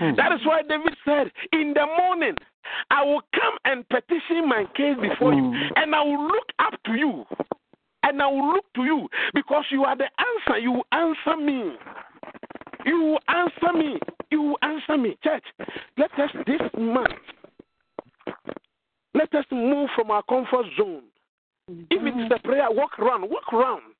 [0.00, 0.16] Mm.
[0.16, 2.34] That is why David said, In the morning,
[2.90, 5.70] I will come and petition my case before you, Mm.
[5.76, 7.24] and I will look up to you.
[8.02, 10.58] And I will look to you because you are the answer.
[10.58, 11.72] You will answer me.
[12.84, 13.98] You will answer me.
[14.30, 15.16] You will answer me.
[15.22, 15.44] Church,
[15.96, 17.12] let us this month,
[19.14, 21.04] let us move from our comfort zone.
[21.68, 23.94] If it is a prayer, walk around, walk around.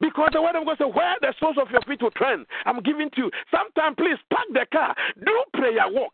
[0.00, 2.80] Because the word of God says, where the soles of your feet will trend, I'm
[2.80, 3.30] giving to you.
[3.50, 4.94] Sometime, please park the car,
[5.24, 6.12] do prayer walk.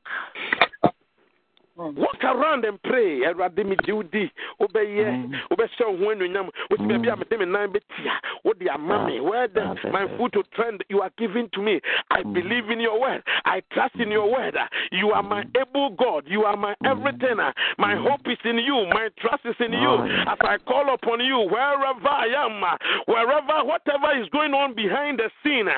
[1.78, 1.94] Mm.
[1.96, 3.20] Walk around and pray.
[3.20, 4.30] Awurade mi di wo di.
[4.60, 5.28] Wobɛyɛ.
[5.50, 6.48] Wobɛhyɛ wo ho anuonyam.
[6.70, 8.12] Wosi baabi a mede me nan bɛtia.
[8.44, 9.20] Wode ama me.
[9.20, 11.80] Where the, my foot will trend, you are giving to me.
[12.10, 13.22] I believe in your word.
[13.44, 14.56] I trust in your word.
[14.90, 16.24] You are my able God.
[16.26, 17.36] You are my everything.
[17.78, 18.86] My hope is in you.
[18.90, 19.94] My trust is in you.
[20.26, 22.62] As I call upon you, wherever I am,
[23.04, 25.68] wherever, whatever is going on behind the scene,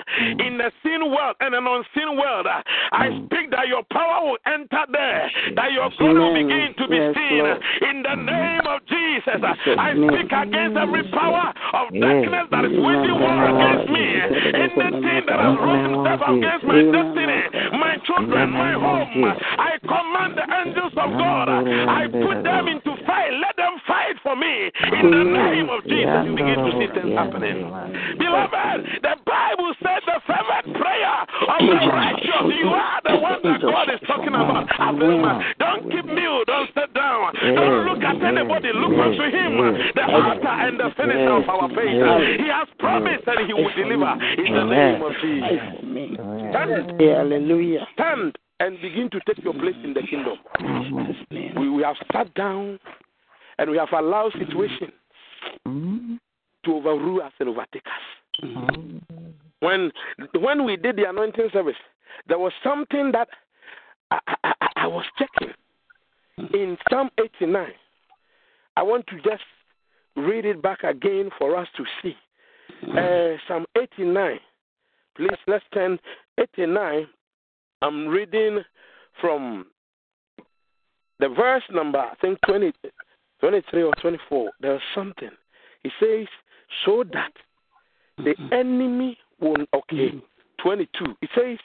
[0.47, 2.47] in the seen world and an unseen world,
[2.93, 6.47] I speak that your power will enter there, that your glory will Amen.
[6.47, 7.39] begin to be Yes, seen.
[7.39, 7.63] Lord.
[7.89, 13.17] In the name of Jesus, I speak against every power of darkness that is waging
[13.17, 14.05] war against me.
[14.53, 17.41] Anything that has risen itself against my destiny,
[17.79, 19.25] my children, my home,
[19.59, 21.49] I command the angels of God.
[21.49, 23.33] I put them into fight.
[23.41, 24.71] Let them fight for me.
[25.01, 27.71] In the name of Jesus, you begin to see things happening.
[28.19, 31.17] Beloved, the Bible says the fervent prayer
[31.49, 32.47] of the righteous.
[32.59, 34.69] You are the one that God is talking about.
[34.79, 35.55] Amen.
[35.59, 36.45] Don't keep mute.
[36.47, 37.35] Don't sit down.
[37.35, 38.73] Don't look at anybody.
[38.73, 41.97] Look unto Him, the author and the finisher of our faith.
[42.39, 45.61] He has promised that He will deliver in the name of Jesus.
[45.83, 46.17] Amen.
[46.53, 47.88] Hallelujah.
[47.95, 50.39] Stand and begin to take your place in the kingdom.
[51.61, 52.79] We, we have sat down
[53.59, 54.93] and we have allowed situations
[55.67, 56.19] Mm.
[56.65, 58.43] to overrule us and overtake us.
[59.61, 59.91] When
[60.41, 61.77] when we did the anointing service,
[62.27, 63.29] there was something that
[64.11, 65.55] I, I, I- I was checking
[66.55, 67.67] in Psalm 89.
[68.77, 69.43] I want to just
[70.17, 72.17] read it back again for us to see.
[72.97, 74.39] Uh, Psalm 89.
[75.17, 75.99] Please, let's turn
[76.39, 77.07] 89.
[77.83, 78.61] I'm reading
[79.21, 79.67] from
[81.21, 82.73] the verse number, I think 20,
[83.41, 84.51] 23 or 24.
[84.61, 85.31] There's something.
[85.83, 86.27] He says,
[86.85, 87.33] so that
[88.19, 88.53] the mm-hmm.
[88.53, 90.19] enemy will, okay, mm-hmm.
[90.63, 91.17] 22.
[91.23, 91.59] It says,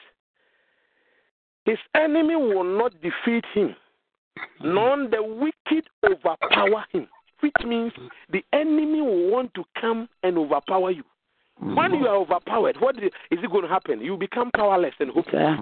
[1.66, 3.76] his enemy will not defeat him,
[4.38, 4.74] mm-hmm.
[4.74, 7.08] nor the wicked overpower him,
[7.40, 7.92] which means
[8.32, 11.04] the enemy will want to come and overpower you.
[11.62, 11.76] Mm.
[11.76, 14.02] When you are overpowered, what is it going to happen?
[14.02, 15.60] You become powerless and hopeless.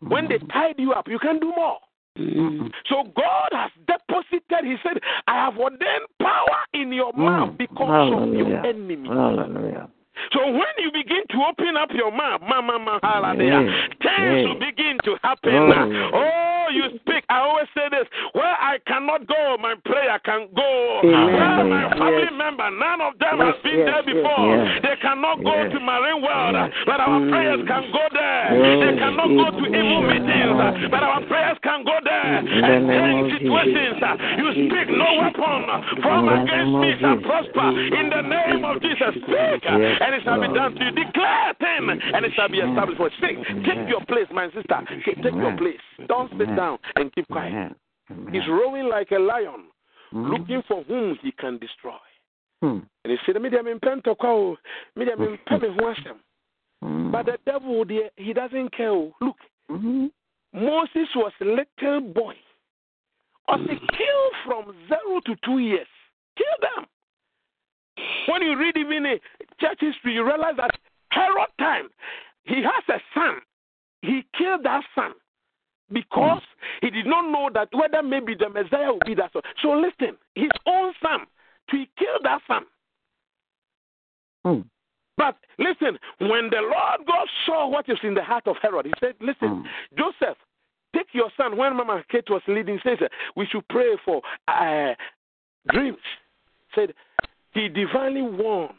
[0.00, 1.78] When they tied you up, you can do more.
[2.18, 2.70] Mm.
[2.88, 7.18] So God has deposited, He said, I have ordained power in your mm.
[7.18, 8.62] mouth because of your Hallelujah.
[8.66, 9.08] enemy.
[9.08, 9.88] Hallelujah.
[10.32, 14.46] So when you begin to open up your mouth, mama, mama, hallelujah, Yes, things yes.
[14.46, 15.54] will begin to happen.
[15.54, 16.10] Oh.
[16.14, 17.24] Oh, you speak.
[17.28, 21.00] I always say this: where I cannot go, my prayer can go.
[21.04, 21.32] Amen.
[21.34, 21.98] Where my Yes.
[21.98, 24.46] family member, none of them Yes, has been yes, there before.
[24.46, 24.82] Yes.
[24.82, 25.72] They cannot go Yes.
[25.72, 26.70] to marine world, Yes.
[26.86, 27.30] but our Mm.
[27.30, 28.44] prayers can go there.
[28.52, 28.78] Yes.
[28.82, 30.20] They cannot go to evil Yes.
[30.20, 32.36] meetings, but our prayers can go there.
[32.36, 34.02] And change situations.
[34.38, 35.60] You speak no weapon
[36.02, 37.68] from against me shall prosper.
[38.00, 40.90] In the name of Jesus, speak, Yes, and it shall be done to you.
[40.92, 43.16] Declare thing, and it shall be established for you.
[43.18, 43.64] Speak.
[43.64, 44.78] Take your place, my sister.
[45.04, 45.80] Take your place.
[46.06, 46.55] Don't sit.
[46.56, 47.76] Down and keep quiet.
[48.32, 49.70] He's roaring like a lion,
[50.12, 50.30] Mm.
[50.30, 51.98] looking for whom he can destroy.
[52.62, 52.86] Mm.
[53.04, 54.56] And he said, Media mempɛ ntɔkwa o,
[54.94, 57.10] media mempɛ me ho asɛm.
[57.10, 58.92] But the devil, dear, he doesn't care.
[59.20, 59.36] Look,
[59.68, 60.12] Mm.
[60.52, 62.36] Moses was a little boy.
[63.48, 65.88] Or he killed from zero to two years.
[66.36, 66.86] Kill them.
[68.28, 69.20] When you read even in
[69.58, 70.70] church history, you realize that
[71.10, 71.88] Herod time,
[72.44, 73.40] he has a son.
[74.02, 75.14] He killed that son
[75.92, 76.42] because
[76.80, 79.42] he did not know that whether maybe the Messiah would be that son.
[79.62, 81.26] So listen, his own son,
[81.70, 82.64] to kill that son.
[84.44, 84.64] Mm.
[85.16, 88.92] But listen, when the Lord God saw what is in the heart of Herod, he
[89.00, 89.64] said, Listen, mm.
[89.98, 90.36] Joseph,
[90.94, 91.56] take your son.
[91.56, 92.98] When Mama Kate was leading, says
[93.34, 94.94] we should pray for uh,
[95.72, 95.98] dreams.
[96.74, 96.92] Said
[97.52, 98.74] he divinely warned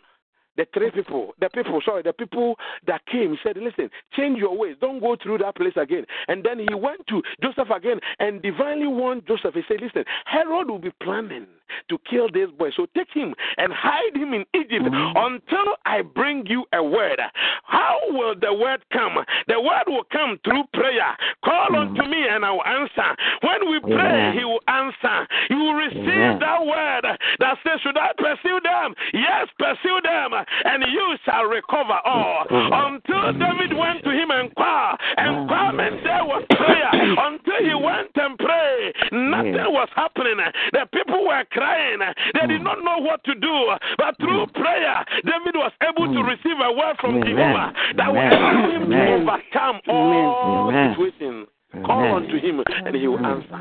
[0.57, 2.55] the three people, the people, sorry, the people
[2.85, 3.37] that came.
[3.43, 4.75] Said, Listen, change your ways.
[4.81, 6.05] Don't go through that place again.
[6.27, 9.53] And then he went to Joseph again and divinely warned Joseph.
[9.53, 11.47] He said, Listen, Herod will be planning
[11.89, 12.70] to kill this boy.
[12.76, 17.20] So take him and hide him in Egypt until I bring you a word.
[17.63, 19.15] How will the word come?
[19.47, 21.15] The word will come through prayer.
[21.43, 23.15] Call unto me and I will answer.
[23.41, 25.28] When we pray, he will answer.
[25.49, 27.05] You will receive that word
[27.39, 28.95] that says, Should I pursue them?
[29.13, 30.32] Yes, pursue them,
[30.65, 32.45] and you shall recover all.
[32.49, 36.89] Until David went to him and inquire, inquire meant there was prayer.
[36.93, 40.38] Until he went and prayed, nothing was happening.
[40.74, 41.99] The people were crying.
[42.35, 43.55] They did not know what to do.
[43.97, 47.21] But through prayer, David was able to receive a word from.
[47.23, 48.33] Jehovah that will Amen.
[48.33, 51.47] allow him to overcome all situations.
[51.85, 53.59] Call unto him and he will answer.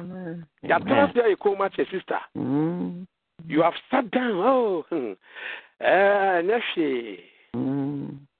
[0.71, 2.21] Yàtọ̀ sí ẹ̀yẹ kó má ṣe sister.
[3.49, 4.35] You have sat down.
[4.53, 5.13] Oh, hmm.
[5.81, 7.21] uh, Neshi.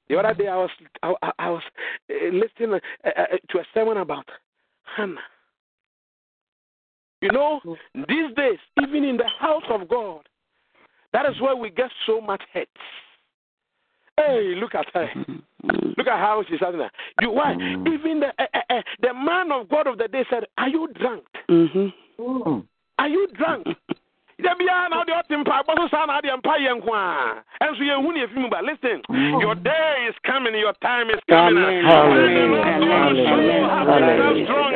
[0.09, 0.71] The other day I was
[1.03, 1.63] I, I- was
[2.11, 4.29] uh, listening uh, uh, to a sermon about
[4.97, 5.21] Hannah.
[7.21, 7.61] You know,
[7.95, 10.29] these days, even in the house of God,
[11.13, 12.69] that is where we get so much hate.
[14.19, 15.09] Hey, look at her.
[15.97, 16.93] Look at how she's having that.
[17.21, 17.55] You why?
[17.55, 17.87] Mm.
[17.93, 20.89] Even the uh, uh, uh, the man of God of the day said, "Are you
[20.99, 21.25] drunk?
[21.51, 22.23] Mm-hmm.
[22.23, 22.67] Mm.
[22.99, 23.67] Are you drunk?"
[24.43, 27.41] da biara na ɔde ɔte mpa bɔ so saa na ade mpa yɛ nko a
[27.65, 29.01] ɛnso yɛhu ne mu ba listen
[29.41, 31.85] your day is coming your time is coming Amen.
[32.13, 32.81] when the Lord Amen.
[32.85, 33.65] God will show Amen.
[33.65, 34.45] have himself Hallelujah.
[34.45, 34.73] strong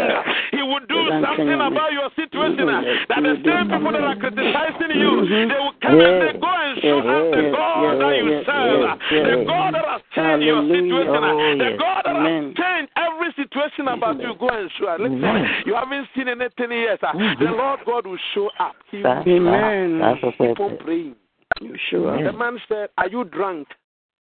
[0.50, 2.80] he will do something about your situation uh,
[3.12, 6.80] that the same people that are criticizing you they will come and they go and
[6.80, 9.44] show us the God that you serve uh, the.
[9.44, 11.76] God that has changed your situation uh, Oh, the.
[11.76, 12.90] God that has changed
[13.20, 15.62] every situation about you go and show listen Amen.
[15.66, 17.00] you haven't seen anything yet.
[17.00, 17.38] Mhm.
[17.38, 19.98] the Lord God will show up he That's, Amen.
[19.98, 21.16] That's, keep on praying.
[21.60, 22.22] You sure?
[22.22, 23.68] The man said, Are you drunk?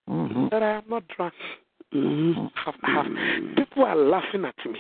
[0.09, 0.47] mm-hmm.
[0.47, 1.35] I said, I am not drunk.
[1.95, 2.47] Mm-hmm.
[2.65, 3.57] Have, have.
[3.57, 4.79] People are laughing at me.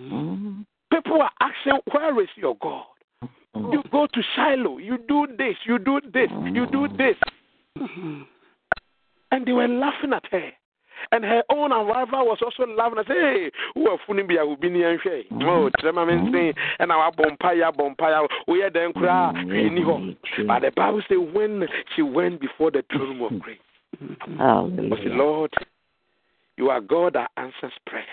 [0.00, 0.60] Mm-hmm.
[0.92, 2.84] People are asking, Where is your God?
[3.54, 7.16] You go to Shiloh, you do this, you do this, you do this.
[7.76, 8.22] Mm-hmm.
[9.32, 10.50] And they were laughing at her.
[11.12, 12.98] And her own arrival was also laughing.
[12.98, 14.38] I said, Hey, who are fooling me?
[14.38, 15.24] I will be near you.
[15.42, 19.32] Oh, Trema means and our bompire, bompire, we are then cry.
[20.46, 23.58] But the Bible says, when she went before the throne of grace,
[24.40, 25.52] I said, Lord,
[26.56, 28.04] you are God that answers prayer.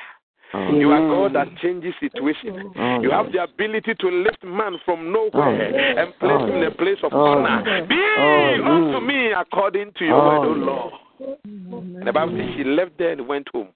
[0.54, 2.72] Oh, You are God that changes situations.
[2.78, 6.64] oh, You have the ability to lift man from nowhere and place Oh, him in
[6.64, 7.86] a place of Oh, honor.
[7.88, 10.52] Be Oh, unto me according to your Oh, word, O.
[10.52, 10.94] Lord.
[11.20, 13.70] And the Bible says she left there and went home.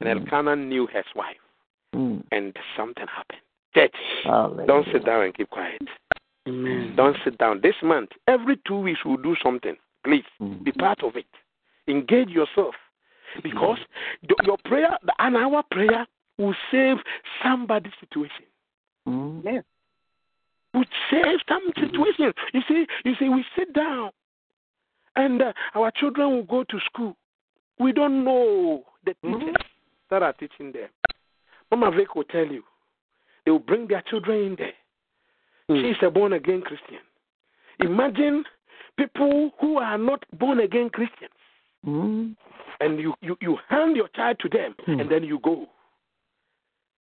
[0.00, 1.36] And Elkanah knew his wife.
[1.94, 2.22] Mm.
[2.32, 3.40] And something happened.
[3.74, 3.94] Church,
[4.24, 4.66] Hallelujah.
[4.66, 5.82] don't sit down and keep quiet.
[6.48, 6.94] Amen.
[6.96, 7.60] Don't sit down.
[7.62, 9.76] This month, every two weeks, we'll do something.
[10.04, 10.64] Please Mm.
[10.64, 11.26] be part of it.
[11.86, 12.74] Engage yourself.
[13.42, 13.78] Because
[14.22, 16.06] the- your prayer, an hour prayer,
[16.38, 16.96] will save
[17.42, 18.46] somebody's situation.
[19.06, 19.62] Mm.
[20.74, 22.32] Will save some situation.
[22.52, 24.10] You see, you see, we sit down,
[25.16, 27.16] and uh, our children will go to school.
[27.78, 29.56] We don't know the teachers
[30.10, 30.88] that are teaching them.
[31.70, 32.62] Mama Vic will tell you.
[33.44, 34.72] They will bring their children in there.
[35.70, 35.82] Mm.
[35.82, 36.98] She is a born again Christian.
[37.80, 38.44] Imagine
[38.98, 41.30] people who are not born again Christians,
[41.86, 42.36] Mm.
[42.80, 45.00] and you, you, you hand your child to them, Hmm.
[45.00, 45.66] and then you go.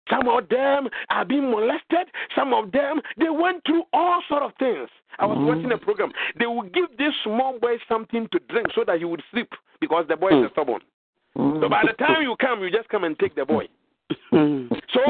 [0.08, 2.08] Some of them are being molested.
[2.34, 4.88] Some of them they went through all sort of things.
[5.18, 5.46] I was Mhm.
[5.46, 6.12] watching a program.
[6.36, 10.06] They would give this small boy something to drink so that he would sleep because
[10.08, 10.80] the boy is stubborn.
[11.36, 11.60] Mm.
[11.60, 13.68] So by the time you come, you just come and take the boy.
[14.32, 14.74] Mm-hmm.
[14.90, 15.00] So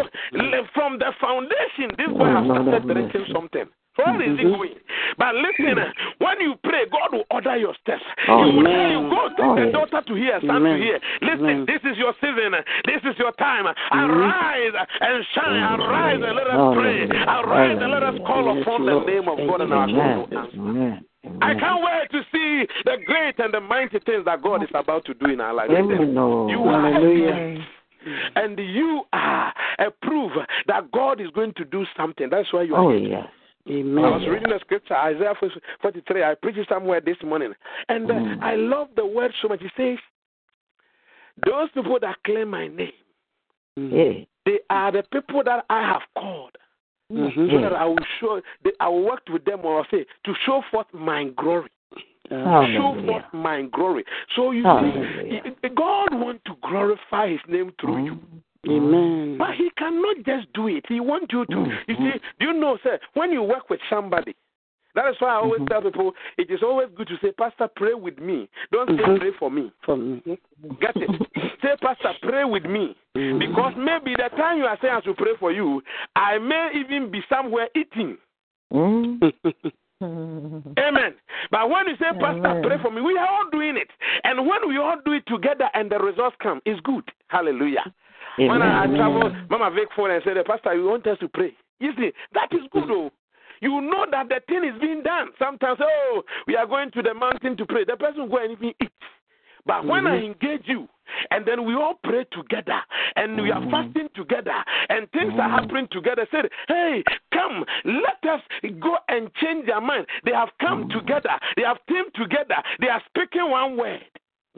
[0.74, 3.68] from the foundation, this boy Oh, has started drinking something.
[4.00, 4.56] So where is he Mhm.
[4.56, 4.74] going?
[5.18, 8.02] But listen, uh, when you pray, God will order your steps.
[8.28, 8.72] Oh, he will Amen.
[8.72, 9.72] tell you, go take Oh, the yes.
[9.72, 10.78] daughter to here, son Amen.
[10.78, 11.00] to here.
[11.20, 11.66] Listen, Amen.
[11.66, 12.54] this is your season.
[12.84, 13.66] This is your time.
[13.66, 13.98] Mm-hmm.
[14.10, 15.80] Arise and shine.
[15.80, 17.08] Arise and let us pray.
[17.08, 20.26] Arise and let us call upon the name of God and our God Amen.
[20.32, 20.58] answer.
[20.60, 21.04] Amen.
[21.42, 25.04] I can't wait to see the great and the mighty things that God is about
[25.04, 25.72] to do in our lives.
[25.72, 27.64] You are Hallelujah.
[28.36, 30.32] And you are a proof
[30.66, 32.30] that God is going to do something.
[32.30, 32.98] That's why you are Oh, here.
[33.08, 33.28] yes.
[33.70, 34.04] Amen.
[34.04, 35.34] I was reading a scripture, Isaiah
[35.80, 36.22] 43.
[36.24, 37.52] I preached somewhere this morning.
[37.88, 38.42] And uh, Mm.
[38.42, 39.62] I love the word so much.
[39.62, 39.98] It says,
[41.46, 42.92] Those people that claim my name,
[43.78, 43.92] Mm.
[43.92, 44.24] Yeah.
[44.44, 46.56] they are the people that I have called.
[47.12, 47.50] Mhm.
[47.50, 50.62] So that I will show, that I will work with them or say, to show
[50.70, 51.68] forth my glory.
[52.28, 54.04] Show forth my glory.
[54.36, 55.42] So you Hallelujah.
[55.62, 58.18] see, God wants to glorify His name through you.
[58.68, 59.36] Amen.
[59.38, 60.84] But he cannot just do it.
[60.88, 61.66] He wants you to.
[61.88, 64.34] You see, do you know, sir, when you work with somebody,
[64.94, 67.94] that is why I always tell people it is always good to say, Pastor, pray
[67.94, 68.48] with me.
[68.72, 69.18] Don't say Mhm.
[69.18, 69.72] pray for me.
[69.84, 70.20] For me.
[70.80, 71.10] Get it?
[71.62, 72.96] say, Pastor, pray with me.
[73.16, 73.38] Mm.
[73.38, 75.82] Because maybe the time you are saying I should pray for you,
[76.16, 78.18] I may even be somewhere eating.
[78.72, 79.32] Mm.
[80.02, 81.14] Amen.
[81.50, 82.62] But when you say, Pastor, Amen.
[82.62, 83.88] pray for me, we are all doing it.
[84.24, 87.04] And when we all do it together and the results come, it's good.
[87.28, 87.84] Hallelujah.
[88.36, 88.96] When I, I Amen.
[88.96, 91.54] travel, Mama Vic phone and said, Pastor, you want us to pray.
[91.80, 93.10] You see, that is good though.
[93.60, 95.28] You know that the thing is being done.
[95.38, 97.84] Sometimes, oh, we are going to the mountain to pray.
[97.84, 98.90] The person will go and even eat.
[99.66, 100.88] But when I engage you,
[101.30, 102.80] and then we all pray together,
[103.16, 104.54] and we are fasting together,
[104.88, 107.04] and things are happening together, said, hey,
[107.34, 108.40] come, let us
[108.80, 110.06] go and change their mind.
[110.24, 114.00] They have come together, they have teamed together, they are speaking one word.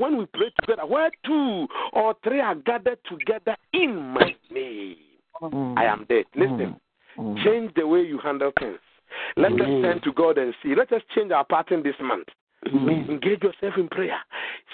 [0.03, 4.97] When we pray together, where two or three are gathered together in my name,
[5.41, 5.79] Mm.
[5.79, 6.25] I am there.
[6.35, 6.81] Listen,
[7.17, 7.45] Mm.
[7.45, 8.81] change the way you handle things.
[9.37, 10.75] Let us turn to God and see.
[10.75, 12.29] Let us change our pattern this month.
[12.69, 13.07] Amen.
[13.09, 14.17] Engage yourself in prayer.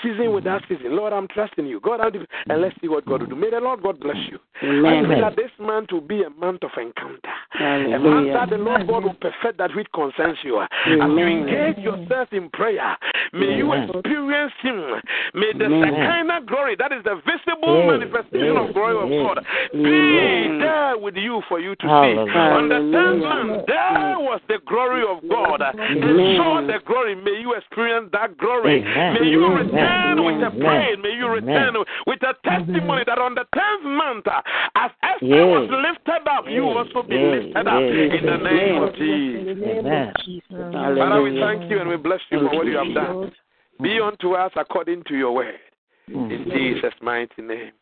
[0.02, 0.68] Season with without mm.
[0.68, 0.96] season.
[0.96, 1.80] Lord, I'm trusting you.
[1.80, 3.36] God, I'm, and let's see what God will do.
[3.36, 4.38] May the Lord God bless you.
[4.62, 5.06] I Amen.
[5.06, 7.18] pray that this month will be a month of encounter.
[7.58, 10.60] A month that the Lord God will perfect that which concerns you.
[10.60, 12.96] As you engage yourself in prayer,
[13.32, 15.00] may you experience Him.
[15.34, 15.94] May the Amen.
[15.94, 19.08] Shekinah glory, that is the visible manifestation of glory of.
[19.08, 20.58] God, be Amen.
[20.60, 21.88] there with you for you to see.
[21.88, 22.32] Hallelujah.
[22.36, 25.62] On the tenth month, there was the glory of God.
[25.62, 26.36] And Amen.
[26.36, 27.14] saw the glory.
[27.14, 27.77] May you experience
[28.12, 28.82] that glory.
[28.82, 29.14] Amen.
[29.14, 29.66] May you Amen.
[29.66, 30.60] return with a Amen.
[30.60, 30.98] praise.
[31.02, 31.44] May you Amen.
[31.44, 34.42] return with a testimony that on the tenth month, uh,
[34.74, 35.46] as Esther Yes.
[35.46, 37.44] was lifted up, you will also be Yes.
[37.44, 38.20] lifted up Yes.
[38.20, 38.82] in the name Amen.
[38.82, 39.58] of Jesus.
[39.78, 40.96] Amen.
[40.96, 43.32] Father, we thank you and we bless you for what you have done.
[43.80, 45.60] Be unto us according to your word.
[46.08, 47.72] In Jesus' mighty name.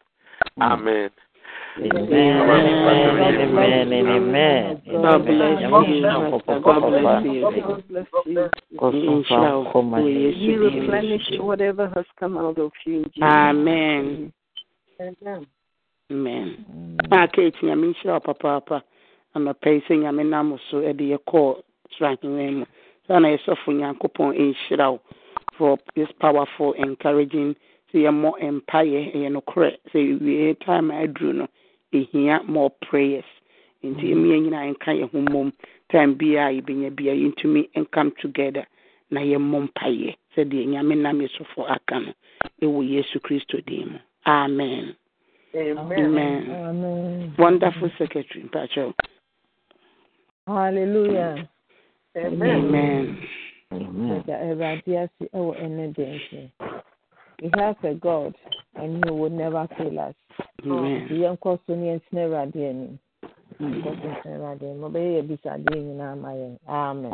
[0.60, 1.10] Amen.
[1.78, 2.08] Amen.
[2.08, 3.40] Amen.
[3.40, 4.08] Amen.
[4.08, 4.80] Amen.
[5.02, 6.40] God bless you, Amen.
[6.64, 7.34] God bless you.
[7.34, 7.52] you.
[8.80, 13.04] Oh, You replenish whatever has come out of you.
[13.04, 14.32] Jesus' Amen.
[16.10, 16.66] Amen.
[17.10, 18.82] Na Kate, nyame nhyira papaapa.
[19.34, 21.62] Anɔpa yi sɛ nyame nam so de yɛ kɔɔ
[21.98, 22.64] srahewa mu.
[23.06, 25.00] Saa na yɛsɔfo Nyankopɔn nhyira wo
[25.58, 27.54] for this powerful encouraging
[27.92, 31.48] sɛ yɛmmɔ mpaeɛ ɛyɛ nokorɛ sɛ wie time a aduru no
[31.92, 33.24] ɛhia more prayers.
[33.82, 35.52] Nti ɛmi yɛn nyinaa yɛnka yɛn ho mmom
[35.90, 38.66] time biara a yɛbɛnya bia yɛntumi come together.
[39.10, 42.12] Na yɛmmɔ mpaeɛ sɛdeɛ nyame nam yɛsɔfo aka no
[42.62, 44.96] ɛwɔ yesu kristo din mu amen.
[45.54, 46.50] Amen.
[46.50, 47.34] Amen.
[47.38, 48.92] wonderful secretary mpakyɛw
[50.46, 51.48] Hallelujah.
[52.16, 53.18] amen.
[53.72, 54.22] Amen.
[54.26, 56.20] That Awurade ase ɛwɔ ɛne den
[57.40, 57.46] so.
[57.46, 58.34] We have a God
[58.74, 60.14] and he will never fail us.
[60.64, 62.98] amen Yɛn nkɔ so ne yɛntena Awurade anim.
[63.60, 64.82] Nkɔ so ntena Awurade anim.
[64.82, 66.58] Ɔbɛyɛ yɛ bisadeɛ nyinaa ma yɛn.
[66.68, 67.12] Amen.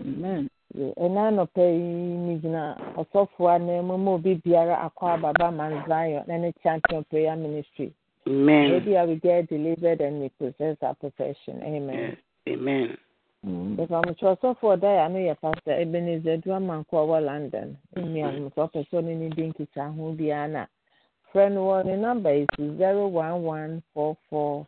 [0.00, 1.78] amen ɛna anɔpa yi
[2.18, 7.04] ne gyina ɔsɔfoɔ anan mu ma obi biara akɔ ababa Mount Zion na ne champion
[7.04, 7.92] prayer ministry
[8.26, 12.16] amen maybe i will get delivered and we possess our possession amen
[12.48, 12.96] amen
[13.44, 17.76] bɛfamokyɛ ɔsɔfoɔ ɔda yɛ ano yɛ pastor ebenezer duamanko a ɔwɔ london.
[17.96, 20.66] Nnuanom sɛ ɔpɛ sɛ ɔne ne di nkita ho biara na
[21.32, 24.66] frɛ no wɔ ne number is zero one one four four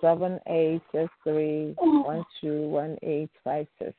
[0.00, 3.94] seven eight six three one two one eight five six.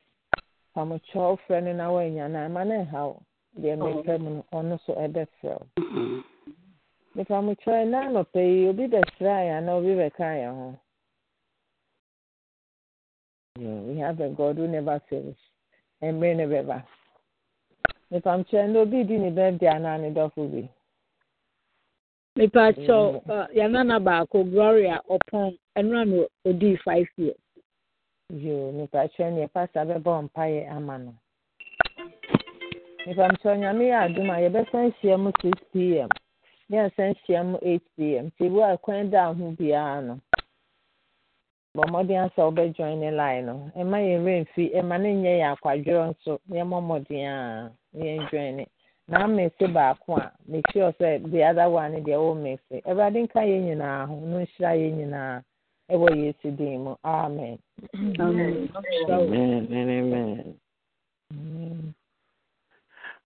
[0.76, 3.22] Pamokyɛ frɛ no na woanya no ama no nha wo
[3.60, 5.26] deɛ mepɛ mu no ɔno so ɛbɛfrɛ
[5.58, 6.22] wo Mhm.
[7.16, 10.78] mepamokyɛ na anɔpɛ yi obi bɛsra yɛn anaa obi bɛka yɛn ho
[13.58, 15.36] Yeah, we have a God who never fails.
[16.02, 16.82] Mmerɛ ne bɛba.
[18.12, 20.68] Mepamokyɛ na obi di ne birthday anaa ne dɔfo bi.
[22.36, 27.36] mepakyɛw uh, yɛnana baako gloria ɔpɔn ɛno na ɔdii five years
[28.30, 31.14] Yo, mepakyɛ ne pastor bɛbɔ mpaeɛ ama no.
[33.06, 36.08] Mepamokyɛ nyame yɛ adom a yɛbɛsan hyia mu six pm.
[36.70, 38.30] Yɛnsan hyia mu eight pm.
[38.30, 40.20] Nti wo a kwan da ho biara no.
[41.76, 43.70] Bɔ mmɔden asɛ wobɛjoin ne line no.
[43.76, 48.54] Ɛma yɛn werɛ mfi ɛma ne nyɛ yɛ akwadworɔ nso yɛmmɔ mmɔden a na yɛnjoin
[48.56, 48.66] ne
[49.08, 50.32] na mmese baako a
[50.72, 54.70] sure sɛ the other one deɛ wo mmese awurade nka yɛn nyinaa ho no nhyira
[54.80, 55.42] yɛn nyinaa
[55.90, 56.94] ɛwɔ yesu din mu.
[57.04, 57.58] Amen.
[58.18, 58.70] Amen.
[58.74, 60.56] and Amen.
[61.32, 61.94] Amen.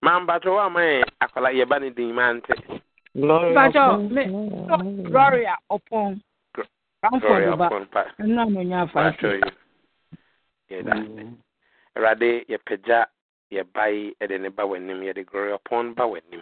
[0.01, 2.53] mambato wa ma yɛ akwala yɛba ne din ma nte
[5.09, 6.21] gloria ɔpɔn
[7.11, 7.19] You.
[10.69, 11.23] Yɛda ase.
[11.95, 13.05] Awurade yɛpagya
[13.51, 16.41] yɛbae ɛde ne ba w'anim yɛde glory upon ba w'anim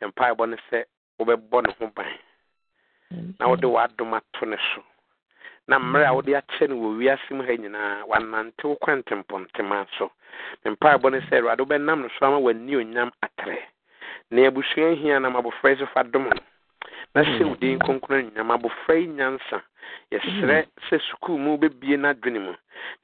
[0.00, 0.84] yɛmpaebɔ no sɛ
[1.18, 2.12] wobɛbɔ ne ho ban
[3.38, 4.82] na wode w'adom ato ne so
[5.66, 10.10] na mmerɛ a wode akyɛ no wɔ wiase mu ha nyinaa wanante wo kwantempɔntema so
[10.64, 13.58] mempaebɔ ne no sɛ awurade wobɛnam no so ama w'ani onyam atrɛ
[14.30, 16.40] na abusua hia nam abɔfra so fa dom no
[17.14, 19.58] na hyɛ wo din kronkron anuonyam abɔfra yi nyansa
[20.12, 22.54] yɛsrɛ sɛ sukuu mu bɛbie n'adwene mu.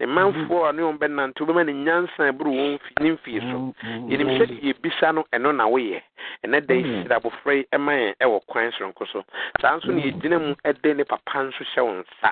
[0.01, 3.75] Ne manfoɔ a ne wɔn bɛnante wobɛma ne nyansa ɛboro wɔn ne mfie so.
[4.09, 6.01] Yɛnim sɛdeɛ yɛbisa no ɛno na woyɛ.
[6.45, 9.25] Ɛnɛ da yi hyira abɔfra yi ɛma yɛn ɛwɔ kwan soronko so.
[9.61, 12.31] Saa nso ne yɛgyina mu ɛde ne papa nso hyɛ wo nsa.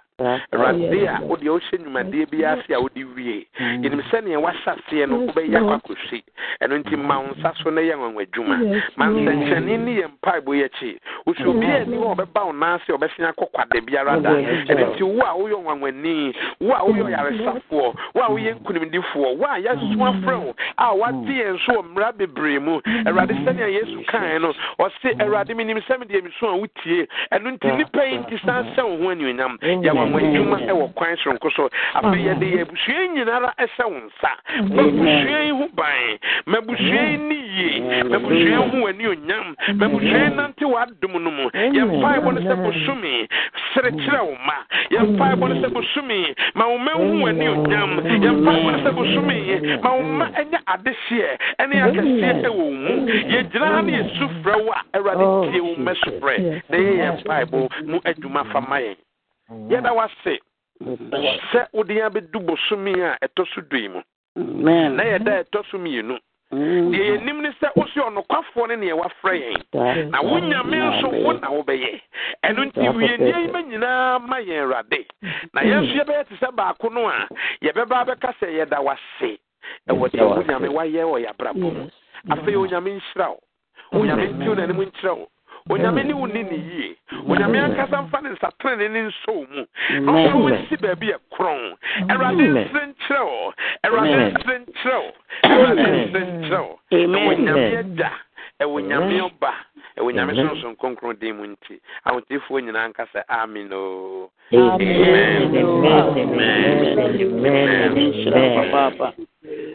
[0.52, 3.46] Awurade a wode wohyɛ nnwumadeɛ bi ase a wode wie.
[3.58, 6.22] Yɛnim sɛneɛ wahyɛ aseɛ no wobɛyɛ akɔ akɔsi
[6.62, 8.56] ɛno nti ma wo nsa so na yɛ nwanwa adwuma
[8.96, 10.98] ma nsɛnkyerɛnne ne yɛ mpaebɔ yi akyi.
[11.26, 14.90] Wosɛ obi a hɔ ɔbɛba wo naase a ɔbɛsea kɔ kwada biara da ɛno ah,
[14.94, 19.58] nti wo a woyɛ nwanwani wo a woyɛ ɔyaresafoɔ wo a woyɛ nkonimdifoɔ wo a
[19.60, 22.80] yɛso afrɛ wo a wate yɛn so wɔ mmara bebree mu?
[23.06, 24.52] Awurade sɛnea yesu kae no.
[24.78, 28.82] Ɔse awurade menim sɛ medeɛ meso a wotie ɛno nti nnipa yi nti san hyɛ
[28.82, 29.58] wo ho anuonyam.
[29.62, 31.68] Yɛwanwa ɛwɔ kwan soronko so.
[31.94, 34.30] Afei yɛde yɛ abusua nyinara ɛhyɛ wo nsa.
[34.74, 36.18] Ma yi ho ban.
[36.46, 41.50] Ma yi ne yie ma yi ho w'anuonyam ma yi nante w'adom no mu.
[41.50, 43.28] Yɛmpaebɔ no sɛ bosome.
[43.74, 44.56] Serekyerɛ wo ma
[44.90, 46.34] yɛmpaebɔ no sɛ bosome.
[46.54, 49.82] Ma wo ma hu w'anuonyam yɛmpaebɔ no sɛ bosome.
[49.82, 52.92] Ma wo ma ɛnyɛ adehyeɛ ɛne akɛseɛ ɛwɔ wo mu.
[53.32, 57.68] Yɛgyina ha ne yɛsu frɛ wo a awurade tie wo mɛ sofrɛ na yɛyɛ mpaebɔ
[57.86, 58.96] mu adwuma fa ma yɛn.
[59.70, 60.38] Yɛda wase
[61.52, 64.00] sɛ wode yɛn abɛdu bosome a ɛtɔ so doi mu.
[64.36, 66.18] Na yɛda ɛtɔ so mmienu
[66.52, 70.10] deɛ yɛnim ne sɛ wo sɛ ɔnokwafoɔ ne neɛ wafrɛ yɛn.
[70.10, 72.00] Na wo nyame nso wo na wobɛyɛ.
[72.44, 75.06] Ɛno nti wienneɛ yi ma nyinaa ma yɛn awurade.
[75.54, 77.26] Na yɛn nso yɛbɛyɛ te sɛ baako no a
[77.62, 79.38] yɛbɛba bɛka sɛ yɛda wase.
[79.88, 81.88] Ɛwɔ deɛ wo nyame wayɛ wɔ yɛabrabɔ mu.
[82.30, 83.40] Afei onyame nhyira wo.
[83.92, 85.28] Onyame ntiw n'anim nkyerɛ wo
[85.70, 86.96] onyame ne wo ni ne yie
[87.28, 89.62] onyame ankasa mfa ne nsatenene ne nsɔ mu
[90.00, 90.48] na ɔfa wo
[90.82, 91.76] baabi yɛ korɔn
[92.10, 93.52] awurade nsere nkyerɛ wo
[93.84, 95.10] awurade nsere nkyerɛ wo
[95.44, 98.10] awurade nsere nkyerɛ wo ɛwɔ nyame agya
[98.60, 99.52] ɛwɔ nyame ɔba
[99.98, 101.74] ɛwɔ nyame sonson kronkron din mu nti
[102.06, 104.30] ahotefoɔ nyinaa nka sɛ amen o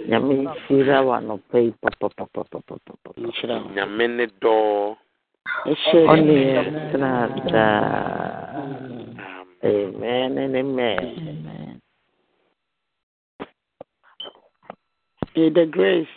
[0.07, 0.33] nyame
[0.69, 3.09] nhyira wɔ anɔpa yi papapapapapapa
[3.75, 4.95] nyame ne dɔɔ
[6.11, 7.11] ɔne yɛ tena
[7.51, 8.57] daa
[9.63, 11.81] amen and amen.
[15.35, 16.07] May the grace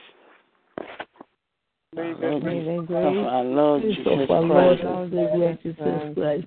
[1.95, 6.47] May the grace our Lord of Jesus our Lord Christ, and Jesus Christ,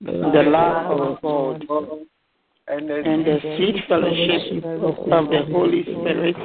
[0.00, 1.66] the love of God,
[2.68, 6.36] and the sweet fellowship of the Holy Spirit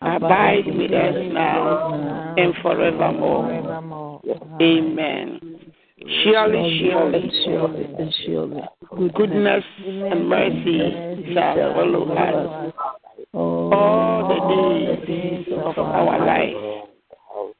[0.00, 4.22] abide with us now and forevermore.
[4.60, 5.40] Amen.
[6.22, 8.62] Surely, surely, surely, surely,
[9.14, 12.72] goodness and mercy shall follow us
[13.32, 16.86] all the days of our life,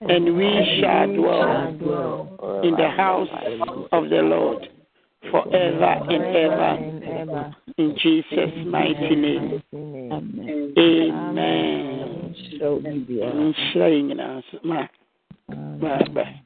[0.03, 3.29] and we shall dwell in the house
[3.93, 4.69] of the Lord
[5.31, 7.55] forever and ever.
[7.79, 9.63] In Jesus' mighty name.
[10.79, 11.96] Amen.
[12.57, 14.59] Nhyira yɛn nyinaa so.
[14.63, 14.87] Ma.
[15.81, 16.46] Bye bye.